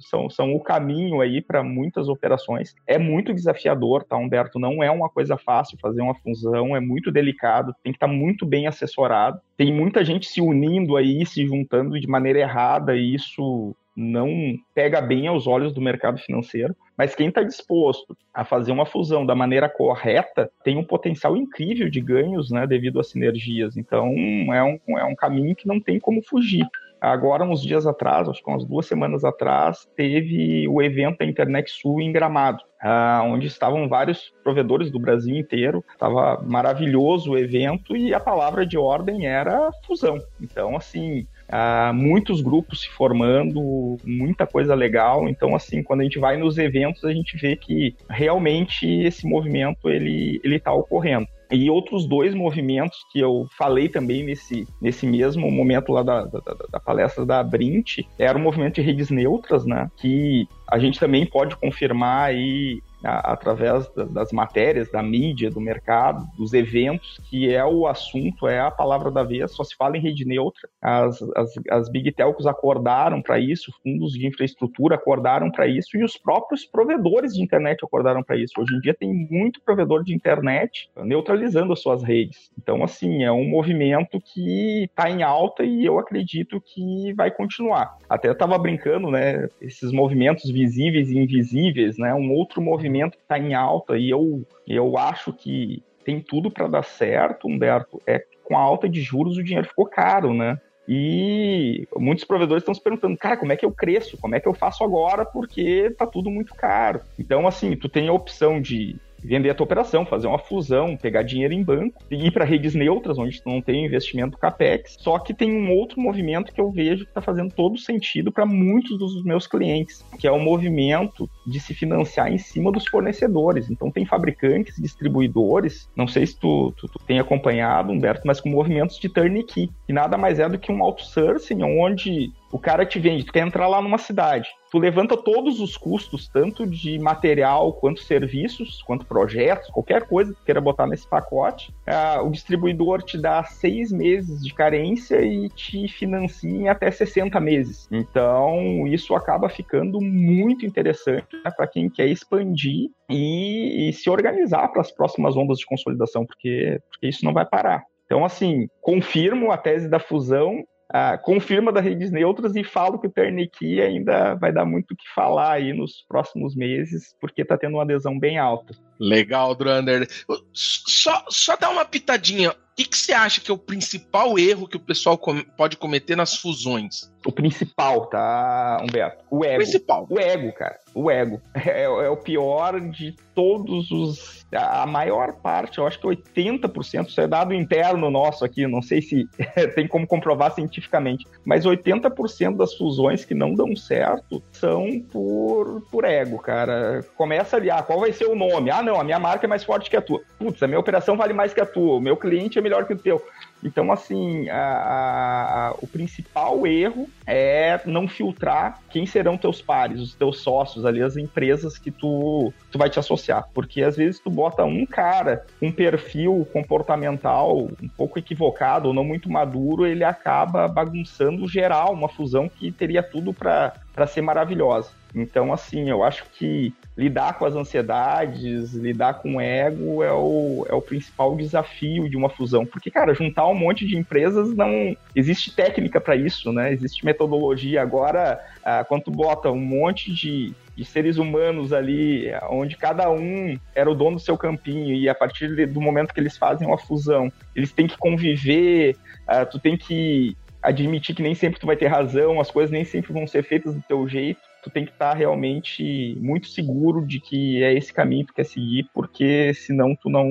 são, 0.00 0.28
são 0.28 0.54
o 0.54 0.60
caminho 0.60 1.20
aí 1.20 1.40
para 1.40 1.62
muitas 1.62 2.08
operações. 2.08 2.74
É 2.86 2.98
muito 2.98 3.32
desafiador, 3.32 4.02
tá, 4.02 4.16
Humberto? 4.16 4.58
Não 4.58 4.82
é 4.82 4.90
uma 4.90 5.08
coisa 5.08 5.36
fácil 5.36 5.78
fazer 5.80 6.00
uma 6.00 6.14
fusão, 6.14 6.74
é 6.74 6.80
muito 6.80 7.12
delicado, 7.12 7.74
tem 7.84 7.92
que 7.92 7.96
estar 7.96 8.08
tá 8.08 8.12
muito 8.12 8.44
bem 8.44 8.66
assessorado. 8.66 9.40
Tem 9.56 9.72
muita 9.72 10.04
gente 10.04 10.26
se 10.26 10.40
unindo 10.40 10.96
aí, 10.96 11.24
se 11.24 11.46
juntando 11.46 12.00
de 12.00 12.08
maneira 12.08 12.40
errada, 12.40 12.96
e 12.96 13.14
isso 13.14 13.76
não 14.00 14.54
pega 14.74 15.00
bem 15.00 15.26
aos 15.28 15.46
olhos 15.46 15.72
do 15.72 15.80
mercado 15.80 16.18
financeiro, 16.18 16.74
mas 16.96 17.14
quem 17.14 17.28
está 17.28 17.42
disposto 17.42 18.16
a 18.32 18.44
fazer 18.44 18.72
uma 18.72 18.86
fusão 18.86 19.26
da 19.26 19.34
maneira 19.34 19.68
correta 19.68 20.50
tem 20.64 20.76
um 20.76 20.84
potencial 20.84 21.36
incrível 21.36 21.90
de 21.90 22.00
ganhos 22.00 22.50
né, 22.50 22.66
devido 22.66 22.98
às 22.98 23.10
sinergias. 23.10 23.76
Então 23.76 24.06
é 24.52 24.62
um, 24.62 24.98
é 24.98 25.04
um 25.04 25.14
caminho 25.14 25.54
que 25.54 25.68
não 25.68 25.80
tem 25.80 25.98
como 25.98 26.22
fugir. 26.22 26.66
Agora, 27.00 27.44
uns 27.44 27.62
dias 27.62 27.86
atrás, 27.86 28.28
acho 28.28 28.44
que 28.44 28.50
umas 28.50 28.64
duas 28.64 28.84
semanas 28.84 29.24
atrás, 29.24 29.88
teve 29.96 30.68
o 30.68 30.82
evento 30.82 31.18
da 31.18 31.24
Internet 31.24 31.70
Sul 31.70 31.98
em 32.02 32.12
Gramado, 32.12 32.62
uh, 32.82 33.24
onde 33.24 33.46
estavam 33.46 33.88
vários 33.88 34.30
provedores 34.44 34.90
do 34.90 35.00
Brasil 35.00 35.34
inteiro. 35.34 35.82
Estava 35.90 36.42
maravilhoso 36.42 37.30
o 37.30 37.38
evento 37.38 37.96
e 37.96 38.12
a 38.12 38.20
palavra 38.20 38.66
de 38.66 38.76
ordem 38.76 39.26
era 39.26 39.70
fusão. 39.86 40.18
Então, 40.38 40.76
assim, 40.76 41.26
Uh, 41.50 41.92
muitos 41.92 42.40
grupos 42.40 42.82
se 42.82 42.88
formando, 42.90 43.96
muita 44.04 44.46
coisa 44.46 44.74
legal. 44.74 45.28
Então, 45.28 45.56
assim, 45.56 45.82
quando 45.82 46.00
a 46.00 46.04
gente 46.04 46.18
vai 46.18 46.36
nos 46.36 46.58
eventos, 46.58 47.04
a 47.04 47.12
gente 47.12 47.36
vê 47.36 47.56
que 47.56 47.96
realmente 48.08 48.86
esse 48.86 49.26
movimento 49.26 49.90
ele 49.90 50.40
ele 50.44 50.56
está 50.56 50.72
ocorrendo. 50.72 51.26
E 51.50 51.68
outros 51.68 52.06
dois 52.06 52.32
movimentos 52.32 53.04
que 53.12 53.18
eu 53.18 53.48
falei 53.58 53.88
também 53.88 54.22
nesse, 54.22 54.68
nesse 54.80 55.04
mesmo 55.04 55.50
momento 55.50 55.90
lá 55.90 56.02
da, 56.04 56.24
da, 56.24 56.40
da 56.70 56.78
palestra 56.78 57.26
da 57.26 57.42
Brint, 57.42 57.98
era 58.16 58.38
o 58.38 58.40
movimento 58.40 58.76
de 58.76 58.82
redes 58.82 59.10
neutras, 59.10 59.66
né? 59.66 59.90
Que 59.96 60.46
a 60.70 60.78
gente 60.78 61.00
também 61.00 61.26
pode 61.26 61.56
confirmar 61.56 62.28
aí 62.28 62.80
através 63.02 63.88
das 64.10 64.32
matérias, 64.32 64.90
da 64.90 65.02
mídia, 65.02 65.50
do 65.50 65.60
mercado, 65.60 66.26
dos 66.36 66.52
eventos, 66.52 67.20
que 67.30 67.52
é 67.52 67.64
o 67.64 67.86
assunto, 67.86 68.46
é 68.46 68.60
a 68.60 68.70
palavra 68.70 69.10
da 69.10 69.22
vez, 69.22 69.52
só 69.52 69.64
se 69.64 69.74
fala 69.74 69.96
em 69.96 70.00
rede 70.00 70.24
neutra. 70.24 70.68
As, 70.80 71.22
as, 71.36 71.54
as 71.70 71.88
big 71.90 72.12
telcos 72.12 72.46
acordaram 72.46 73.22
para 73.22 73.38
isso, 73.38 73.72
fundos 73.82 74.12
de 74.12 74.26
infraestrutura 74.26 74.96
acordaram 74.96 75.50
para 75.50 75.66
isso 75.66 75.96
e 75.96 76.04
os 76.04 76.16
próprios 76.16 76.64
provedores 76.64 77.34
de 77.34 77.42
internet 77.42 77.84
acordaram 77.84 78.22
para 78.22 78.36
isso. 78.36 78.60
Hoje 78.60 78.74
em 78.74 78.80
dia 78.80 78.94
tem 78.94 79.12
muito 79.30 79.60
provedor 79.62 80.04
de 80.04 80.14
internet 80.14 80.90
neutralizando 80.96 81.72
as 81.72 81.80
suas 81.80 82.02
redes. 82.02 82.50
Então, 82.58 82.82
assim, 82.82 83.24
é 83.24 83.32
um 83.32 83.48
movimento 83.48 84.20
que 84.20 84.84
está 84.84 85.10
em 85.10 85.22
alta 85.22 85.64
e 85.64 85.84
eu 85.84 85.98
acredito 85.98 86.60
que 86.60 87.12
vai 87.14 87.30
continuar. 87.30 87.96
Até 88.08 88.30
estava 88.30 88.58
brincando, 88.58 89.10
né, 89.10 89.48
esses 89.60 89.92
movimentos 89.92 90.50
visíveis 90.50 91.10
e 91.10 91.18
invisíveis, 91.18 91.98
né, 91.98 92.14
um 92.14 92.32
outro 92.32 92.60
movimento 92.60 92.89
movimento 92.90 93.16
que 93.16 93.22
está 93.22 93.38
em 93.38 93.54
alta 93.54 93.96
e 93.96 94.10
eu, 94.10 94.44
eu 94.66 94.98
acho 94.98 95.32
que 95.32 95.82
tem 96.04 96.20
tudo 96.20 96.50
para 96.50 96.66
dar 96.66 96.82
certo, 96.82 97.46
Humberto, 97.46 98.02
é 98.06 98.24
com 98.44 98.56
a 98.56 98.60
alta 98.60 98.88
de 98.88 99.00
juros 99.00 99.38
o 99.38 99.44
dinheiro 99.44 99.68
ficou 99.68 99.86
caro, 99.86 100.34
né? 100.34 100.60
E 100.88 101.86
muitos 101.96 102.24
provedores 102.24 102.62
estão 102.62 102.74
se 102.74 102.82
perguntando, 102.82 103.16
cara, 103.16 103.36
como 103.36 103.52
é 103.52 103.56
que 103.56 103.64
eu 103.64 103.70
cresço? 103.70 104.18
Como 104.18 104.34
é 104.34 104.40
que 104.40 104.48
eu 104.48 104.54
faço 104.54 104.82
agora? 104.82 105.24
Porque 105.24 105.94
tá 105.96 106.04
tudo 106.04 106.30
muito 106.30 106.52
caro. 106.52 107.00
Então, 107.16 107.46
assim, 107.46 107.76
tu 107.76 107.88
tem 107.88 108.08
a 108.08 108.12
opção 108.12 108.60
de 108.60 108.96
vender 109.22 109.50
a 109.50 109.54
tua 109.54 109.64
operação, 109.64 110.04
fazer 110.04 110.26
uma 110.26 110.38
fusão, 110.38 110.96
pegar 110.96 111.22
dinheiro 111.22 111.52
em 111.52 111.62
banco 111.62 112.02
e 112.10 112.26
ir 112.26 112.30
para 112.30 112.44
redes 112.44 112.74
neutras, 112.74 113.18
onde 113.18 113.40
não 113.44 113.60
tem 113.60 113.84
investimento 113.84 114.38
capex. 114.38 114.96
Só 114.98 115.18
que 115.18 115.34
tem 115.34 115.52
um 115.52 115.72
outro 115.72 116.00
movimento 116.00 116.52
que 116.52 116.60
eu 116.60 116.70
vejo 116.70 117.04
que 117.04 117.10
está 117.10 117.20
fazendo 117.20 117.52
todo 117.52 117.78
sentido 117.78 118.32
para 118.32 118.46
muitos 118.46 118.98
dos 118.98 119.22
meus 119.22 119.46
clientes, 119.46 120.04
que 120.18 120.26
é 120.26 120.30
o 120.30 120.38
movimento 120.38 121.28
de 121.46 121.60
se 121.60 121.74
financiar 121.74 122.32
em 122.32 122.38
cima 122.38 122.72
dos 122.72 122.86
fornecedores. 122.86 123.70
Então 123.70 123.90
tem 123.90 124.04
fabricantes, 124.04 124.76
distribuidores, 124.76 125.88
não 125.94 126.06
sei 126.06 126.26
se 126.26 126.38
tu, 126.38 126.72
tu, 126.76 126.88
tu 126.88 126.98
tem 127.06 127.18
acompanhado, 127.18 127.92
Humberto, 127.92 128.22
mas 128.26 128.40
com 128.40 128.48
movimentos 128.48 128.98
de 128.98 129.08
turnkey, 129.08 129.70
que 129.86 129.92
nada 129.92 130.16
mais 130.16 130.38
é 130.38 130.48
do 130.48 130.58
que 130.58 130.72
um 130.72 130.82
outsourcing, 130.82 131.62
onde 131.62 132.32
o 132.52 132.58
cara 132.58 132.84
te 132.84 132.98
vende, 132.98 133.24
tu 133.24 133.32
quer 133.32 133.46
entrar 133.46 133.68
lá 133.68 133.80
numa 133.80 133.98
cidade. 133.98 134.48
Tu 134.70 134.78
levanta 134.78 135.16
todos 135.16 135.60
os 135.60 135.76
custos, 135.76 136.28
tanto 136.28 136.66
de 136.66 136.98
material, 136.98 137.72
quanto 137.72 138.00
serviços, 138.02 138.82
quanto 138.82 139.06
projetos, 139.06 139.68
qualquer 139.70 140.06
coisa 140.06 140.32
que 140.34 140.44
queira 140.44 140.60
botar 140.60 140.86
nesse 140.86 141.08
pacote. 141.08 141.72
Uh, 141.88 142.26
o 142.26 142.30
distribuidor 142.30 143.02
te 143.02 143.18
dá 143.18 143.42
seis 143.44 143.90
meses 143.90 144.42
de 144.42 144.52
carência 144.54 145.20
e 145.22 145.48
te 145.48 145.88
financia 145.88 146.50
em 146.50 146.68
até 146.68 146.90
60 146.90 147.40
meses. 147.40 147.88
Então, 147.90 148.86
isso 148.86 149.14
acaba 149.14 149.48
ficando 149.48 150.00
muito 150.00 150.64
interessante 150.64 151.36
né, 151.44 151.50
para 151.50 151.66
quem 151.66 151.88
quer 151.88 152.06
expandir 152.06 152.90
e, 153.08 153.88
e 153.88 153.92
se 153.92 154.08
organizar 154.08 154.68
para 154.68 154.80
as 154.80 154.90
próximas 154.90 155.36
ondas 155.36 155.58
de 155.58 155.66
consolidação, 155.66 156.24
porque, 156.24 156.80
porque 156.90 157.08
isso 157.08 157.24
não 157.24 157.32
vai 157.32 157.44
parar. 157.44 157.82
Então, 158.10 158.24
assim, 158.24 158.68
confirmo 158.80 159.52
a 159.52 159.56
tese 159.56 159.88
da 159.88 160.00
fusão 160.00 160.64
ah, 160.92 161.16
confirma 161.16 161.72
das 161.72 161.84
redes 161.84 162.10
neutras 162.10 162.56
e 162.56 162.64
falo 162.64 162.98
que 162.98 163.06
o 163.06 163.10
Turnkey 163.10 163.80
ainda 163.80 164.34
vai 164.34 164.52
dar 164.52 164.64
muito 164.64 164.92
o 164.92 164.96
que 164.96 165.08
falar 165.14 165.52
aí 165.52 165.72
nos 165.72 166.04
próximos 166.08 166.56
meses, 166.56 167.14
porque 167.20 167.42
está 167.42 167.56
tendo 167.56 167.74
uma 167.74 167.84
adesão 167.84 168.18
bem 168.18 168.38
alta. 168.38 168.74
Legal, 168.98 169.54
Drunder. 169.54 170.08
Só, 170.52 171.24
só 171.28 171.56
dar 171.56 171.70
uma 171.70 171.84
pitadinha. 171.84 172.54
O 172.72 172.82
que, 172.82 172.96
você 172.96 173.12
acha 173.12 173.40
que 173.40 173.50
é 173.50 173.54
o 173.54 173.58
principal 173.58 174.38
erro 174.38 174.66
que 174.66 174.76
o 174.76 174.80
pessoal 174.80 175.18
com 175.18 175.42
pode 175.42 175.76
cometer 175.76 176.16
nas 176.16 176.36
fusões? 176.36 177.10
O 177.26 177.30
principal, 177.30 178.06
tá, 178.06 178.78
Humberto? 178.82 179.24
O 179.30 179.44
ego. 179.44 179.54
O 179.54 179.58
principal. 179.58 180.06
O 180.08 180.18
ego, 180.18 180.52
cara. 180.52 180.78
O 180.94 181.10
ego. 181.10 181.40
É, 181.70 181.82
é, 181.82 182.08
o 182.08 182.16
pior 182.16 182.80
de 182.80 183.14
todos 183.34 183.90
os. 183.90 184.46
A 184.52 184.86
maior 184.86 185.34
parte, 185.34 185.78
eu 185.78 185.86
acho 185.86 186.00
que 186.00 186.06
80%, 186.06 187.08
isso 187.08 187.20
é 187.20 187.28
dado 187.28 187.54
interno 187.54 188.10
nosso 188.10 188.44
aqui, 188.44 188.66
não 188.66 188.82
sei 188.82 189.00
se 189.00 189.28
tem 189.76 189.86
como 189.86 190.06
comprovar 190.06 190.52
cientificamente, 190.54 191.24
mas 191.44 191.64
80% 191.64 192.56
das 192.56 192.74
fusões 192.74 193.24
que 193.24 193.34
não 193.34 193.54
dão 193.54 193.76
certo 193.76 194.42
são 194.50 195.00
por, 195.12 195.82
por 195.90 196.04
ego, 196.04 196.38
cara. 196.38 197.04
Começa 197.16 197.56
ali, 197.56 197.70
ah, 197.70 197.82
qual 197.82 198.00
vai 198.00 198.12
ser 198.12 198.26
o 198.26 198.34
nome? 198.34 198.70
Ah, 198.70 198.82
não, 198.82 198.98
a 198.98 199.04
minha 199.04 199.18
marca 199.18 199.46
é 199.46 199.48
mais 199.48 199.62
forte 199.62 199.90
que 199.90 199.96
a 199.96 200.02
tua. 200.02 200.20
Putz, 200.38 200.62
a 200.62 200.66
minha 200.66 200.80
operação 200.80 201.16
vale 201.16 201.32
mais 201.32 201.52
que 201.52 201.60
a 201.60 201.66
tua, 201.66 201.96
o 201.96 202.00
meu 202.00 202.16
cliente 202.16 202.58
é 202.60 202.62
melhor 202.62 202.86
que 202.86 202.92
o 202.92 202.98
teu. 202.98 203.22
Então, 203.62 203.92
assim, 203.92 204.48
a, 204.48 204.56
a, 204.56 205.68
a, 205.68 205.74
o 205.82 205.86
principal 205.86 206.66
erro 206.66 207.08
é 207.26 207.80
não 207.84 208.08
filtrar 208.08 208.80
quem 208.88 209.04
serão 209.04 209.36
teus 209.36 209.60
pares, 209.60 210.00
os 210.00 210.14
teus 210.14 210.40
sócios 210.40 210.86
ali, 210.86 211.02
as 211.02 211.16
empresas 211.16 211.76
que 211.76 211.90
tu, 211.90 212.52
tu 212.70 212.78
vai 212.78 212.88
te 212.88 212.98
associar. 212.98 213.46
Porque 213.52 213.82
às 213.82 213.96
vezes 213.96 214.20
tu 214.20 214.30
bota 214.30 214.64
um 214.64 214.86
cara, 214.86 215.44
um 215.60 215.70
perfil 215.70 216.46
comportamental 216.52 217.68
um 217.82 217.88
pouco 217.88 218.18
equivocado 218.18 218.88
ou 218.88 218.94
não 218.94 219.04
muito 219.04 219.30
maduro, 219.30 219.86
ele 219.86 220.04
acaba 220.04 220.66
bagunçando 220.66 221.46
geral 221.46 221.92
uma 221.92 222.08
fusão 222.08 222.48
que 222.48 222.72
teria 222.72 223.02
tudo 223.02 223.34
para 223.34 223.74
ser 224.06 224.22
maravilhosa. 224.22 224.90
Então, 225.14 225.52
assim, 225.52 225.90
eu 225.90 226.04
acho 226.04 226.24
que 226.32 226.72
lidar 226.96 227.38
com 227.38 227.44
as 227.44 227.54
ansiedades, 227.54 228.74
lidar 228.74 229.14
com 229.14 229.36
o 229.36 229.40
ego 229.40 230.02
é 230.02 230.12
o, 230.12 230.66
é 230.68 230.74
o 230.74 230.82
principal 230.82 231.36
desafio 231.36 232.08
de 232.08 232.16
uma 232.16 232.28
fusão. 232.28 232.64
Porque, 232.64 232.90
cara, 232.90 233.14
juntar 233.14 233.46
um 233.46 233.54
monte 233.54 233.86
de 233.86 233.96
empresas 233.96 234.54
não. 234.54 234.96
Existe 235.14 235.54
técnica 235.54 236.00
para 236.00 236.14
isso, 236.14 236.52
né? 236.52 236.72
Existe 236.72 237.04
metodologia. 237.04 237.82
Agora, 237.82 238.40
ah, 238.64 238.84
quando 238.84 239.04
tu 239.04 239.10
bota 239.10 239.50
um 239.50 239.60
monte 239.60 240.12
de, 240.12 240.52
de 240.76 240.84
seres 240.84 241.16
humanos 241.16 241.72
ali, 241.72 242.30
onde 242.48 242.76
cada 242.76 243.10
um 243.10 243.58
era 243.74 243.90
o 243.90 243.94
dono 243.94 244.16
do 244.16 244.22
seu 244.22 244.36
campinho, 244.36 244.94
e 244.94 245.08
a 245.08 245.14
partir 245.14 245.66
do 245.66 245.80
momento 245.80 246.14
que 246.14 246.20
eles 246.20 246.36
fazem 246.36 246.66
uma 246.66 246.78
fusão, 246.78 247.32
eles 247.54 247.72
têm 247.72 247.86
que 247.86 247.98
conviver, 247.98 248.96
uh, 249.26 249.44
tu 249.50 249.58
tem 249.58 249.76
que 249.76 250.36
admitir 250.62 251.14
que 251.14 251.22
nem 251.22 251.34
sempre 251.34 251.60
tu 251.60 251.66
vai 251.66 251.76
ter 251.76 251.86
razão, 251.86 252.40
as 252.40 252.50
coisas 252.50 252.70
nem 252.70 252.84
sempre 252.84 253.12
vão 253.12 253.26
ser 253.26 253.42
feitas 253.42 253.74
do 253.74 253.82
teu 253.82 254.06
jeito 254.08 254.40
tu 254.62 254.70
tem 254.70 254.84
que 254.84 254.92
estar 254.92 255.10
tá 255.10 255.16
realmente 255.16 256.16
muito 256.20 256.48
seguro 256.48 257.06
de 257.06 257.20
que 257.20 257.62
é 257.62 257.72
esse 257.72 257.92
caminho 257.92 258.26
que 258.26 258.32
tu 258.32 258.36
quer 258.36 258.44
seguir, 258.44 258.88
porque 258.94 259.52
senão 259.54 259.96
tu 259.96 260.10
não 260.10 260.30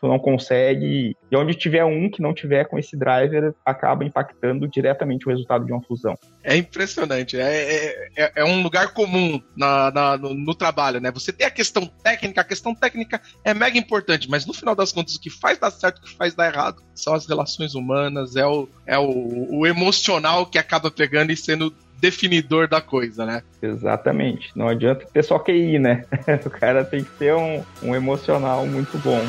tu 0.00 0.08
não 0.08 0.18
consegue. 0.18 1.16
E 1.30 1.36
onde 1.36 1.54
tiver 1.54 1.84
um 1.84 2.10
que 2.10 2.22
não 2.22 2.32
tiver 2.32 2.64
com 2.64 2.78
esse 2.78 2.96
driver, 2.96 3.54
acaba 3.64 4.04
impactando 4.04 4.66
diretamente 4.66 5.26
o 5.26 5.30
resultado 5.30 5.64
de 5.64 5.72
uma 5.72 5.82
fusão. 5.82 6.18
É 6.42 6.56
impressionante. 6.56 7.38
É, 7.38 7.42
é, 7.42 8.08
é, 8.16 8.32
é 8.36 8.44
um 8.44 8.62
lugar 8.62 8.92
comum 8.92 9.40
na, 9.56 9.90
na 9.90 10.16
no, 10.16 10.34
no, 10.34 10.54
trabalho, 10.54 11.00
né? 11.00 11.10
Você 11.12 11.32
tem 11.32 11.46
a 11.46 11.50
questão 11.50 11.86
técnica, 11.86 12.40
a 12.40 12.44
questão 12.44 12.74
técnica 12.74 13.20
é 13.44 13.52
mega 13.52 13.78
importante, 13.78 14.28
mas 14.28 14.46
no 14.46 14.54
final 14.54 14.74
das 14.74 14.92
contas, 14.92 15.14
o 15.16 15.20
que 15.20 15.30
faz 15.30 15.58
dar 15.58 15.70
certo, 15.70 15.98
o 15.98 16.02
que 16.02 16.16
faz 16.16 16.34
dar 16.34 16.52
errado, 16.52 16.82
são 16.94 17.14
as 17.14 17.26
relações 17.26 17.74
humanas, 17.74 18.36
é 18.36 18.46
o, 18.46 18.68
é 18.86 18.98
o, 18.98 19.58
o 19.58 19.66
emocional 19.66 20.46
que 20.46 20.58
acaba 20.58 20.90
pegando 20.90 21.30
e 21.30 21.36
sendo 21.36 21.74
definidor 22.00 22.66
da 22.66 22.80
coisa, 22.80 23.26
né? 23.26 23.42
Exatamente. 23.60 24.50
Não 24.56 24.68
adianta 24.68 25.06
ter 25.12 25.22
só 25.22 25.38
QI, 25.38 25.78
né? 25.78 26.04
o 26.44 26.50
cara 26.50 26.84
tem 26.84 27.04
que 27.04 27.10
ter 27.12 27.34
um, 27.34 27.62
um 27.82 27.94
emocional 27.94 28.66
muito 28.66 28.98
bom. 28.98 29.20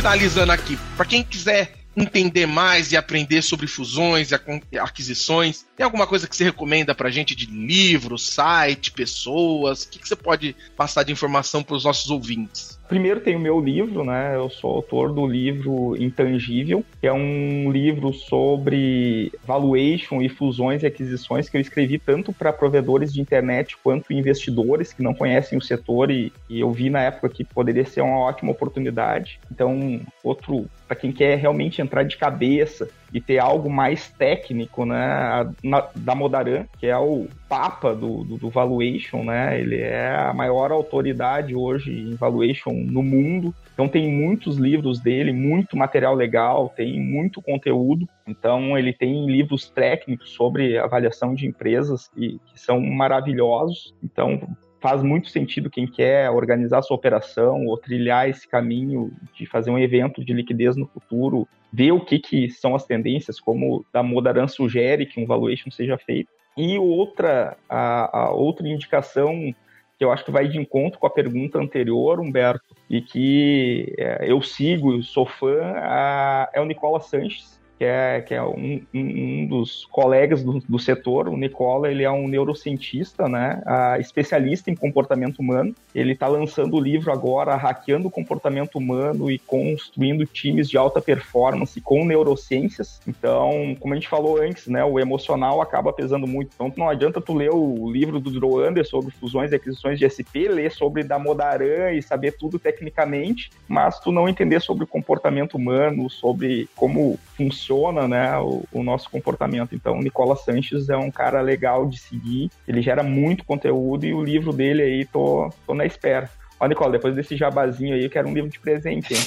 Finalizando 0.00 0.50
aqui, 0.50 0.78
para 0.96 1.04
quem 1.04 1.22
quiser 1.22 1.74
entender 1.94 2.46
mais 2.46 2.90
e 2.90 2.96
aprender 2.96 3.42
sobre 3.42 3.66
fusões 3.66 4.30
e 4.72 4.78
aquisições, 4.78 5.66
tem 5.80 5.84
alguma 5.86 6.06
coisa 6.06 6.28
que 6.28 6.36
você 6.36 6.44
recomenda 6.44 6.94
para 6.94 7.08
a 7.08 7.10
gente 7.10 7.34
de 7.34 7.46
livro, 7.46 8.18
site, 8.18 8.92
pessoas? 8.92 9.84
O 9.84 9.88
que, 9.88 9.98
que 9.98 10.06
você 10.06 10.14
pode 10.14 10.54
passar 10.76 11.04
de 11.04 11.10
informação 11.10 11.62
para 11.62 11.74
os 11.74 11.84
nossos 11.84 12.10
ouvintes? 12.10 12.78
Primeiro 12.86 13.20
tem 13.20 13.34
o 13.34 13.40
meu 13.40 13.58
livro, 13.58 14.04
né? 14.04 14.36
Eu 14.36 14.50
sou 14.50 14.74
autor 14.74 15.10
do 15.10 15.26
livro 15.26 15.96
Intangível, 15.96 16.84
que 17.00 17.06
é 17.06 17.12
um 17.12 17.70
livro 17.72 18.12
sobre 18.12 19.32
valuation 19.46 20.20
e 20.20 20.28
fusões 20.28 20.82
e 20.82 20.86
aquisições 20.86 21.48
que 21.48 21.56
eu 21.56 21.60
escrevi 21.62 21.98
tanto 21.98 22.30
para 22.30 22.52
provedores 22.52 23.10
de 23.10 23.22
internet 23.22 23.74
quanto 23.82 24.12
investidores 24.12 24.92
que 24.92 25.02
não 25.02 25.14
conhecem 25.14 25.56
o 25.56 25.62
setor 25.62 26.10
e, 26.10 26.30
e 26.50 26.60
eu 26.60 26.70
vi 26.72 26.90
na 26.90 27.00
época 27.00 27.30
que 27.30 27.42
poderia 27.42 27.86
ser 27.86 28.02
uma 28.02 28.18
ótima 28.18 28.52
oportunidade. 28.52 29.40
Então, 29.50 29.98
outro 30.22 30.66
para 30.86 30.96
quem 30.96 31.12
quer 31.12 31.38
realmente 31.38 31.80
entrar 31.80 32.02
de 32.02 32.16
cabeça 32.16 32.88
e 33.12 33.20
ter 33.20 33.38
algo 33.38 33.70
mais 33.70 34.08
técnico, 34.10 34.84
né, 34.84 35.52
na, 35.62 35.86
da 35.94 36.14
Modaran, 36.14 36.64
que 36.78 36.86
é 36.86 36.96
o 36.96 37.26
papa 37.48 37.94
do, 37.94 38.22
do, 38.24 38.36
do, 38.36 38.50
valuation, 38.50 39.24
né, 39.24 39.60
ele 39.60 39.80
é 39.80 40.14
a 40.14 40.32
maior 40.32 40.70
autoridade 40.70 41.54
hoje 41.54 41.90
em 41.92 42.14
valuation 42.14 42.72
no 42.72 43.02
mundo, 43.02 43.54
então 43.72 43.88
tem 43.88 44.12
muitos 44.12 44.56
livros 44.56 45.00
dele, 45.00 45.32
muito 45.32 45.76
material 45.76 46.14
legal, 46.14 46.72
tem 46.76 47.00
muito 47.00 47.42
conteúdo, 47.42 48.08
então 48.26 48.78
ele 48.78 48.92
tem 48.92 49.26
livros 49.26 49.68
técnicos 49.70 50.30
sobre 50.30 50.78
avaliação 50.78 51.34
de 51.34 51.46
empresas 51.46 52.08
que, 52.08 52.40
que 52.46 52.60
são 52.60 52.80
maravilhosos, 52.80 53.94
então 54.02 54.40
faz 54.80 55.02
muito 55.02 55.28
sentido 55.28 55.70
quem 55.70 55.86
quer 55.86 56.30
organizar 56.30 56.82
sua 56.82 56.96
operação 56.96 57.66
ou 57.66 57.76
trilhar 57.76 58.28
esse 58.28 58.48
caminho 58.48 59.12
de 59.34 59.46
fazer 59.46 59.70
um 59.70 59.78
evento 59.78 60.24
de 60.24 60.32
liquidez 60.32 60.76
no 60.76 60.86
futuro, 60.86 61.46
ver 61.72 61.92
o 61.92 62.04
que, 62.04 62.18
que 62.18 62.50
são 62.50 62.74
as 62.74 62.84
tendências, 62.84 63.38
como 63.38 63.84
da 63.92 64.02
Modaran 64.02 64.48
sugere 64.48 65.06
que 65.06 65.20
um 65.20 65.26
valuation 65.26 65.70
seja 65.70 65.98
feito. 65.98 66.30
E 66.56 66.78
outra, 66.78 67.56
a, 67.68 68.18
a 68.18 68.30
outra 68.30 68.66
indicação 68.66 69.54
que 70.00 70.04
eu 70.04 70.10
acho 70.10 70.24
que 70.24 70.30
vai 70.30 70.48
de 70.48 70.58
encontro 70.58 70.98
com 70.98 71.06
a 71.06 71.10
pergunta 71.10 71.58
anterior, 71.58 72.18
Humberto, 72.18 72.74
e 72.88 73.02
que 73.02 73.94
é, 73.98 74.32
eu 74.32 74.40
sigo, 74.40 75.02
sou 75.02 75.26
fã, 75.26 75.60
a, 75.76 76.48
é 76.54 76.60
o 76.60 76.64
Nicola 76.64 77.00
Sanches, 77.00 77.59
que 77.80 77.84
é, 77.86 78.20
que 78.20 78.34
é 78.34 78.42
um, 78.42 78.82
um 78.92 79.46
dos 79.46 79.86
colegas 79.86 80.42
do, 80.42 80.60
do, 80.68 80.78
setor, 80.78 81.30
o 81.30 81.36
Nicola, 81.38 81.90
ele 81.90 82.02
é 82.02 82.10
um 82.10 82.28
neurocientista, 82.28 83.26
né, 83.26 83.62
especialista 83.98 84.70
em 84.70 84.74
comportamento 84.74 85.38
humano. 85.38 85.74
Ele 85.94 86.12
está 86.12 86.28
lançando 86.28 86.76
o 86.76 86.80
livro 86.80 87.10
agora, 87.10 87.56
Hackeando 87.56 88.08
o 88.08 88.10
Comportamento 88.10 88.76
Humano 88.76 89.30
e 89.30 89.38
Construindo 89.38 90.26
Times 90.26 90.68
de 90.68 90.76
Alta 90.76 91.00
Performance 91.00 91.80
com 91.80 92.04
Neurociências. 92.04 93.00
Então, 93.08 93.74
como 93.80 93.94
a 93.94 93.96
gente 93.96 94.10
falou 94.10 94.36
antes, 94.42 94.66
né, 94.66 94.84
o 94.84 95.00
emocional 95.00 95.62
acaba 95.62 95.90
pesando 95.90 96.26
muito. 96.26 96.50
Então, 96.54 96.70
não 96.76 96.90
adianta 96.90 97.18
tu 97.18 97.32
ler 97.32 97.50
o 97.50 97.90
livro 97.90 98.20
do 98.20 98.30
Drew 98.30 98.62
Under 98.62 98.86
sobre 98.86 99.10
fusões 99.10 99.52
e 99.52 99.54
aquisições 99.54 99.98
de 99.98 100.04
SP, 100.04 100.52
ler 100.52 100.70
sobre 100.70 101.02
Damodaran 101.02 101.92
e 101.92 102.02
saber 102.02 102.32
tudo 102.32 102.58
tecnicamente, 102.58 103.48
mas 103.66 103.98
tu 104.00 104.12
não 104.12 104.28
entender 104.28 104.60
sobre 104.60 104.84
o 104.84 104.86
comportamento 104.86 105.54
humano, 105.54 106.10
sobre 106.10 106.68
como 106.76 107.18
funciona 107.40 108.06
né, 108.06 108.38
o, 108.38 108.62
o, 108.70 108.82
nosso 108.82 109.08
comportamento. 109.08 109.74
Então, 109.74 109.98
o 109.98 110.02
Nicola 110.02 110.36
Sanches 110.36 110.90
é 110.90 110.96
um 110.96 111.10
cara 111.10 111.40
legal 111.40 111.86
de 111.86 111.98
seguir, 111.98 112.50
ele 112.68 112.82
gera 112.82 113.02
muito 113.02 113.46
conteúdo 113.46 114.04
e 114.04 114.12
o 114.12 114.22
livro 114.22 114.52
dele 114.52 114.82
aí, 114.82 115.06
tô, 115.06 115.50
tô 115.66 115.72
na 115.72 115.86
espera. 115.86 116.28
Ó, 116.60 116.66
Nicola, 116.66 116.92
depois 116.92 117.14
desse 117.14 117.36
jabazinho 117.36 117.94
aí, 117.94 118.04
eu 118.04 118.10
quero 118.10 118.28
um 118.28 118.34
livro 118.34 118.50
de 118.50 118.60
presente, 118.60 119.14
hein? 119.14 119.20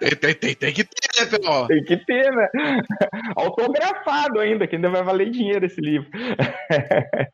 tem, 0.00 0.16
tem, 0.16 0.34
tem, 0.34 0.54
tem, 0.54 0.72
que 0.72 0.84
ter, 0.84 1.20
né, 1.20 1.26
Pedro? 1.26 1.66
Tem 1.66 1.84
que 1.84 1.96
ter, 1.98 2.32
né? 2.32 2.48
Autografado 3.36 4.40
ainda, 4.40 4.66
que 4.66 4.76
ainda 4.76 4.88
vai 4.88 5.02
valer 5.02 5.30
dinheiro 5.30 5.66
esse 5.66 5.78
livro. 5.78 6.08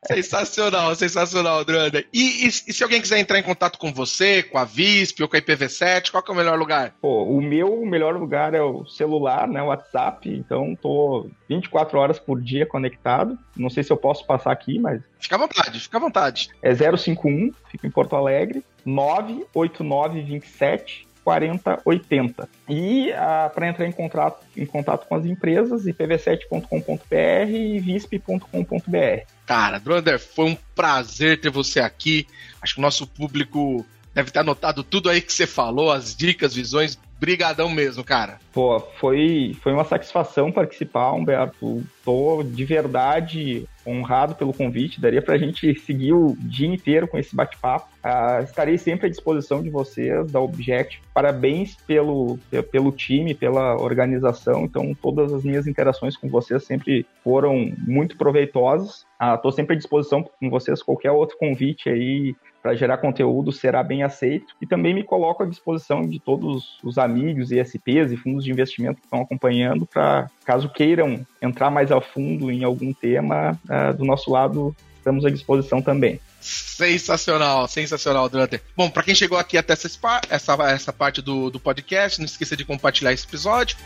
sensacional, 0.05 0.93
sensacional, 0.95 1.63
Dranda. 1.63 2.03
E, 2.13 2.45
e, 2.45 2.47
e, 2.47 2.51
se 2.51 2.83
alguém 2.83 2.99
quiser 2.99 3.19
entrar 3.19 3.39
em 3.39 3.43
contato 3.43 3.79
com 3.79 3.93
você, 3.93 4.43
com 4.43 4.57
a 4.57 4.65
VISP 4.65 5.23
ou 5.23 5.29
com 5.29 5.37
a 5.37 5.39
IPv7, 5.39 6.11
qual 6.11 6.21
que 6.21 6.29
é 6.29 6.33
o 6.33 6.37
melhor 6.37 6.59
lugar? 6.59 6.93
Pô, 7.01 7.23
o 7.23 7.41
meu 7.41 7.85
melhor 7.85 8.17
lugar 8.17 8.53
é 8.53 8.61
o 8.61 8.85
celular, 8.85 9.47
né, 9.47 9.61
o 9.61 9.67
WhatsApp, 9.67 10.29
então 10.29 10.75
tô 10.75 11.29
24 11.47 11.97
horas 11.97 12.19
por 12.19 12.41
dia 12.41 12.65
conectado. 12.65 13.39
Não 13.55 13.69
sei 13.69 13.81
se 13.81 13.93
eu 13.93 13.97
posso 13.97 14.25
passar 14.25 14.51
aqui, 14.51 14.77
mas... 14.77 15.01
Fica 15.19 15.35
à 15.35 15.39
vontade, 15.39 15.79
fica 15.79 15.97
à 15.97 16.01
vontade. 16.01 16.49
É 16.61 16.73
051, 16.75 17.51
fica 17.77 17.87
em 17.87 17.91
Porto 17.91 18.15
Alegre, 18.15 18.63
98927 18.85 21.07
4080. 21.27 22.47
E 22.69 23.11
ah, 23.11 23.51
para 23.53 23.67
entrar 23.67 23.85
em 23.85 23.91
contato, 23.91 24.45
em 24.55 24.65
contato 24.65 25.05
com 25.07 25.15
as 25.15 25.25
empresas, 25.25 25.83
ipv7.com.br 25.83 27.49
e 27.49 27.79
visp.com.br. 27.79 29.25
Cara, 29.45 29.77
Drunder, 29.77 30.19
foi 30.19 30.45
um 30.45 30.57
prazer 30.73 31.41
ter 31.41 31.49
você 31.49 31.81
aqui. 31.81 32.25
Acho 32.61 32.75
que 32.75 32.79
o 32.79 32.81
nosso 32.81 33.05
público 33.05 33.85
deve 34.17 34.31
ter 34.31 34.39
anotado 34.39 34.83
tudo 34.83 35.11
aí 35.11 35.21
que 35.21 35.31
você 35.31 35.45
falou, 35.45 35.91
as 35.91 36.15
dicas, 36.15 36.55
visões. 36.55 36.97
Brigadão 37.19 37.67
mesmo, 37.69 38.03
cara. 38.03 38.37
Pô, 38.53 38.79
foi, 38.79 39.55
foi 39.61 39.73
uma 39.73 39.83
satisfação 39.83 40.51
participar, 40.51 41.13
Humberto. 41.13 41.83
Tô 42.05 42.43
de 42.43 42.63
verdade 42.63 43.67
honrado 43.87 44.35
pelo 44.35 44.53
convite. 44.53 45.01
Daria 45.01 45.21
pra 45.21 45.37
gente 45.37 45.79
seguir 45.79 46.13
o 46.13 46.35
dia 46.39 46.67
inteiro 46.67 47.07
com 47.07 47.17
esse 47.17 47.35
bate-papo. 47.35 47.87
Uh, 48.05 48.43
estarei 48.43 48.77
sempre 48.77 49.07
à 49.07 49.09
disposição 49.09 49.63
de 49.63 49.69
vocês, 49.71 50.31
da 50.31 50.39
Object. 50.39 51.01
Parabéns 51.11 51.75
pelo, 51.87 52.37
pelo 52.71 52.91
time, 52.91 53.33
pela 53.33 53.75
organização. 53.75 54.65
Então, 54.65 54.93
todas 54.93 55.33
as 55.33 55.43
minhas 55.43 55.65
interações 55.65 56.15
com 56.15 56.29
vocês 56.29 56.63
sempre 56.63 57.03
foram 57.23 57.73
muito 57.79 58.15
proveitosas. 58.15 59.07
Estou 59.35 59.49
uh, 59.49 59.53
sempre 59.55 59.73
à 59.73 59.77
disposição 59.77 60.23
com 60.23 60.49
vocês. 60.51 60.83
Qualquer 60.83 61.11
outro 61.11 61.35
convite 61.39 61.89
aí 61.89 62.35
para 62.61 62.75
gerar 62.75 62.97
conteúdo 62.97 63.51
será 63.51 63.83
bem 63.83 64.03
aceito. 64.03 64.55
E 64.61 64.67
também 64.67 64.93
me 64.93 65.03
coloco 65.03 65.43
à 65.43 65.45
disposição 65.45 66.01
de 66.07 66.19
todos 66.19 66.79
os 66.83 66.97
amigos, 66.97 67.51
ISPs 67.51 68.11
e 68.11 68.17
fundos 68.17 68.43
de 68.43 68.51
investimento 68.51 68.99
que 68.99 69.05
estão 69.05 69.21
acompanhando, 69.21 69.85
para 69.85 70.29
caso 70.45 70.69
queiram 70.69 71.25
entrar 71.41 71.69
mais 71.69 71.91
a 71.91 72.01
fundo 72.01 72.51
em 72.51 72.63
algum 72.63 72.93
tema, 72.93 73.59
uh, 73.65 73.93
do 73.95 74.05
nosso 74.05 74.31
lado 74.31 74.75
estamos 75.07 75.25
à 75.25 75.29
disposição 75.29 75.81
também. 75.81 76.19
Sensacional, 76.41 77.67
sensacional, 77.67 78.29
Drunter. 78.29 78.61
Bom, 78.75 78.89
para 78.89 79.03
quem 79.03 79.15
chegou 79.15 79.37
aqui 79.37 79.57
até 79.57 79.73
essa, 79.73 79.89
essa, 80.29 80.53
essa 80.69 80.93
parte 80.93 81.21
do, 81.21 81.49
do 81.49 81.59
podcast, 81.59 82.19
não 82.19 82.25
esqueça 82.25 82.55
de 82.55 82.65
compartilhar 82.65 83.13
esse 83.13 83.25
episódio 83.25 83.77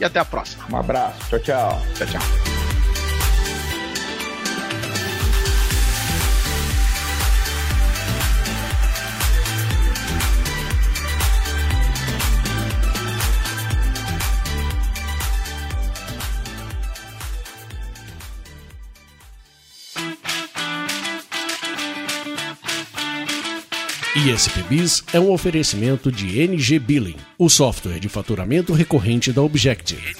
e 0.00 0.04
até 0.04 0.18
a 0.18 0.24
próxima. 0.24 0.66
Um 0.70 0.76
abraço, 0.76 1.18
tchau, 1.30 1.38
tchau. 1.40 1.82
Tchau, 1.94 2.06
tchau. 2.06 2.53
ISPBIS 24.16 25.02
é 25.12 25.18
um 25.18 25.32
oferecimento 25.32 26.10
de 26.10 26.40
NG 26.40 26.78
Billing, 26.78 27.16
o 27.36 27.50
software 27.50 27.98
de 27.98 28.08
faturamento 28.08 28.72
recorrente 28.72 29.32
da 29.32 29.42
Objective. 29.42 30.14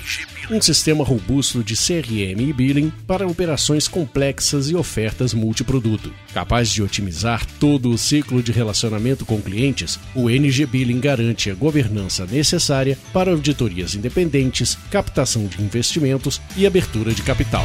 Um 0.51 0.61
sistema 0.61 1.05
robusto 1.05 1.63
de 1.63 1.75
CRM 1.75 2.41
e 2.41 2.53
billing 2.53 2.93
para 3.07 3.25
operações 3.25 3.87
complexas 3.87 4.69
e 4.69 4.75
ofertas 4.75 5.33
multiproduto. 5.33 6.13
Capaz 6.35 6.71
de 6.71 6.83
otimizar 6.83 7.47
todo 7.61 7.89
o 7.89 7.97
ciclo 7.97 8.43
de 8.43 8.51
relacionamento 8.51 9.25
com 9.25 9.41
clientes, 9.41 9.99
o 10.13 10.29
NG 10.29 10.67
Billing 10.67 10.99
garante 11.01 11.49
a 11.49 11.55
governança 11.55 12.27
necessária 12.27 12.99
para 13.13 13.31
auditorias 13.31 13.95
independentes, 13.95 14.77
captação 14.91 15.47
de 15.47 15.63
investimentos 15.63 16.43
e 16.57 16.67
abertura 16.67 17.15
de 17.15 17.23
capital. 17.23 17.65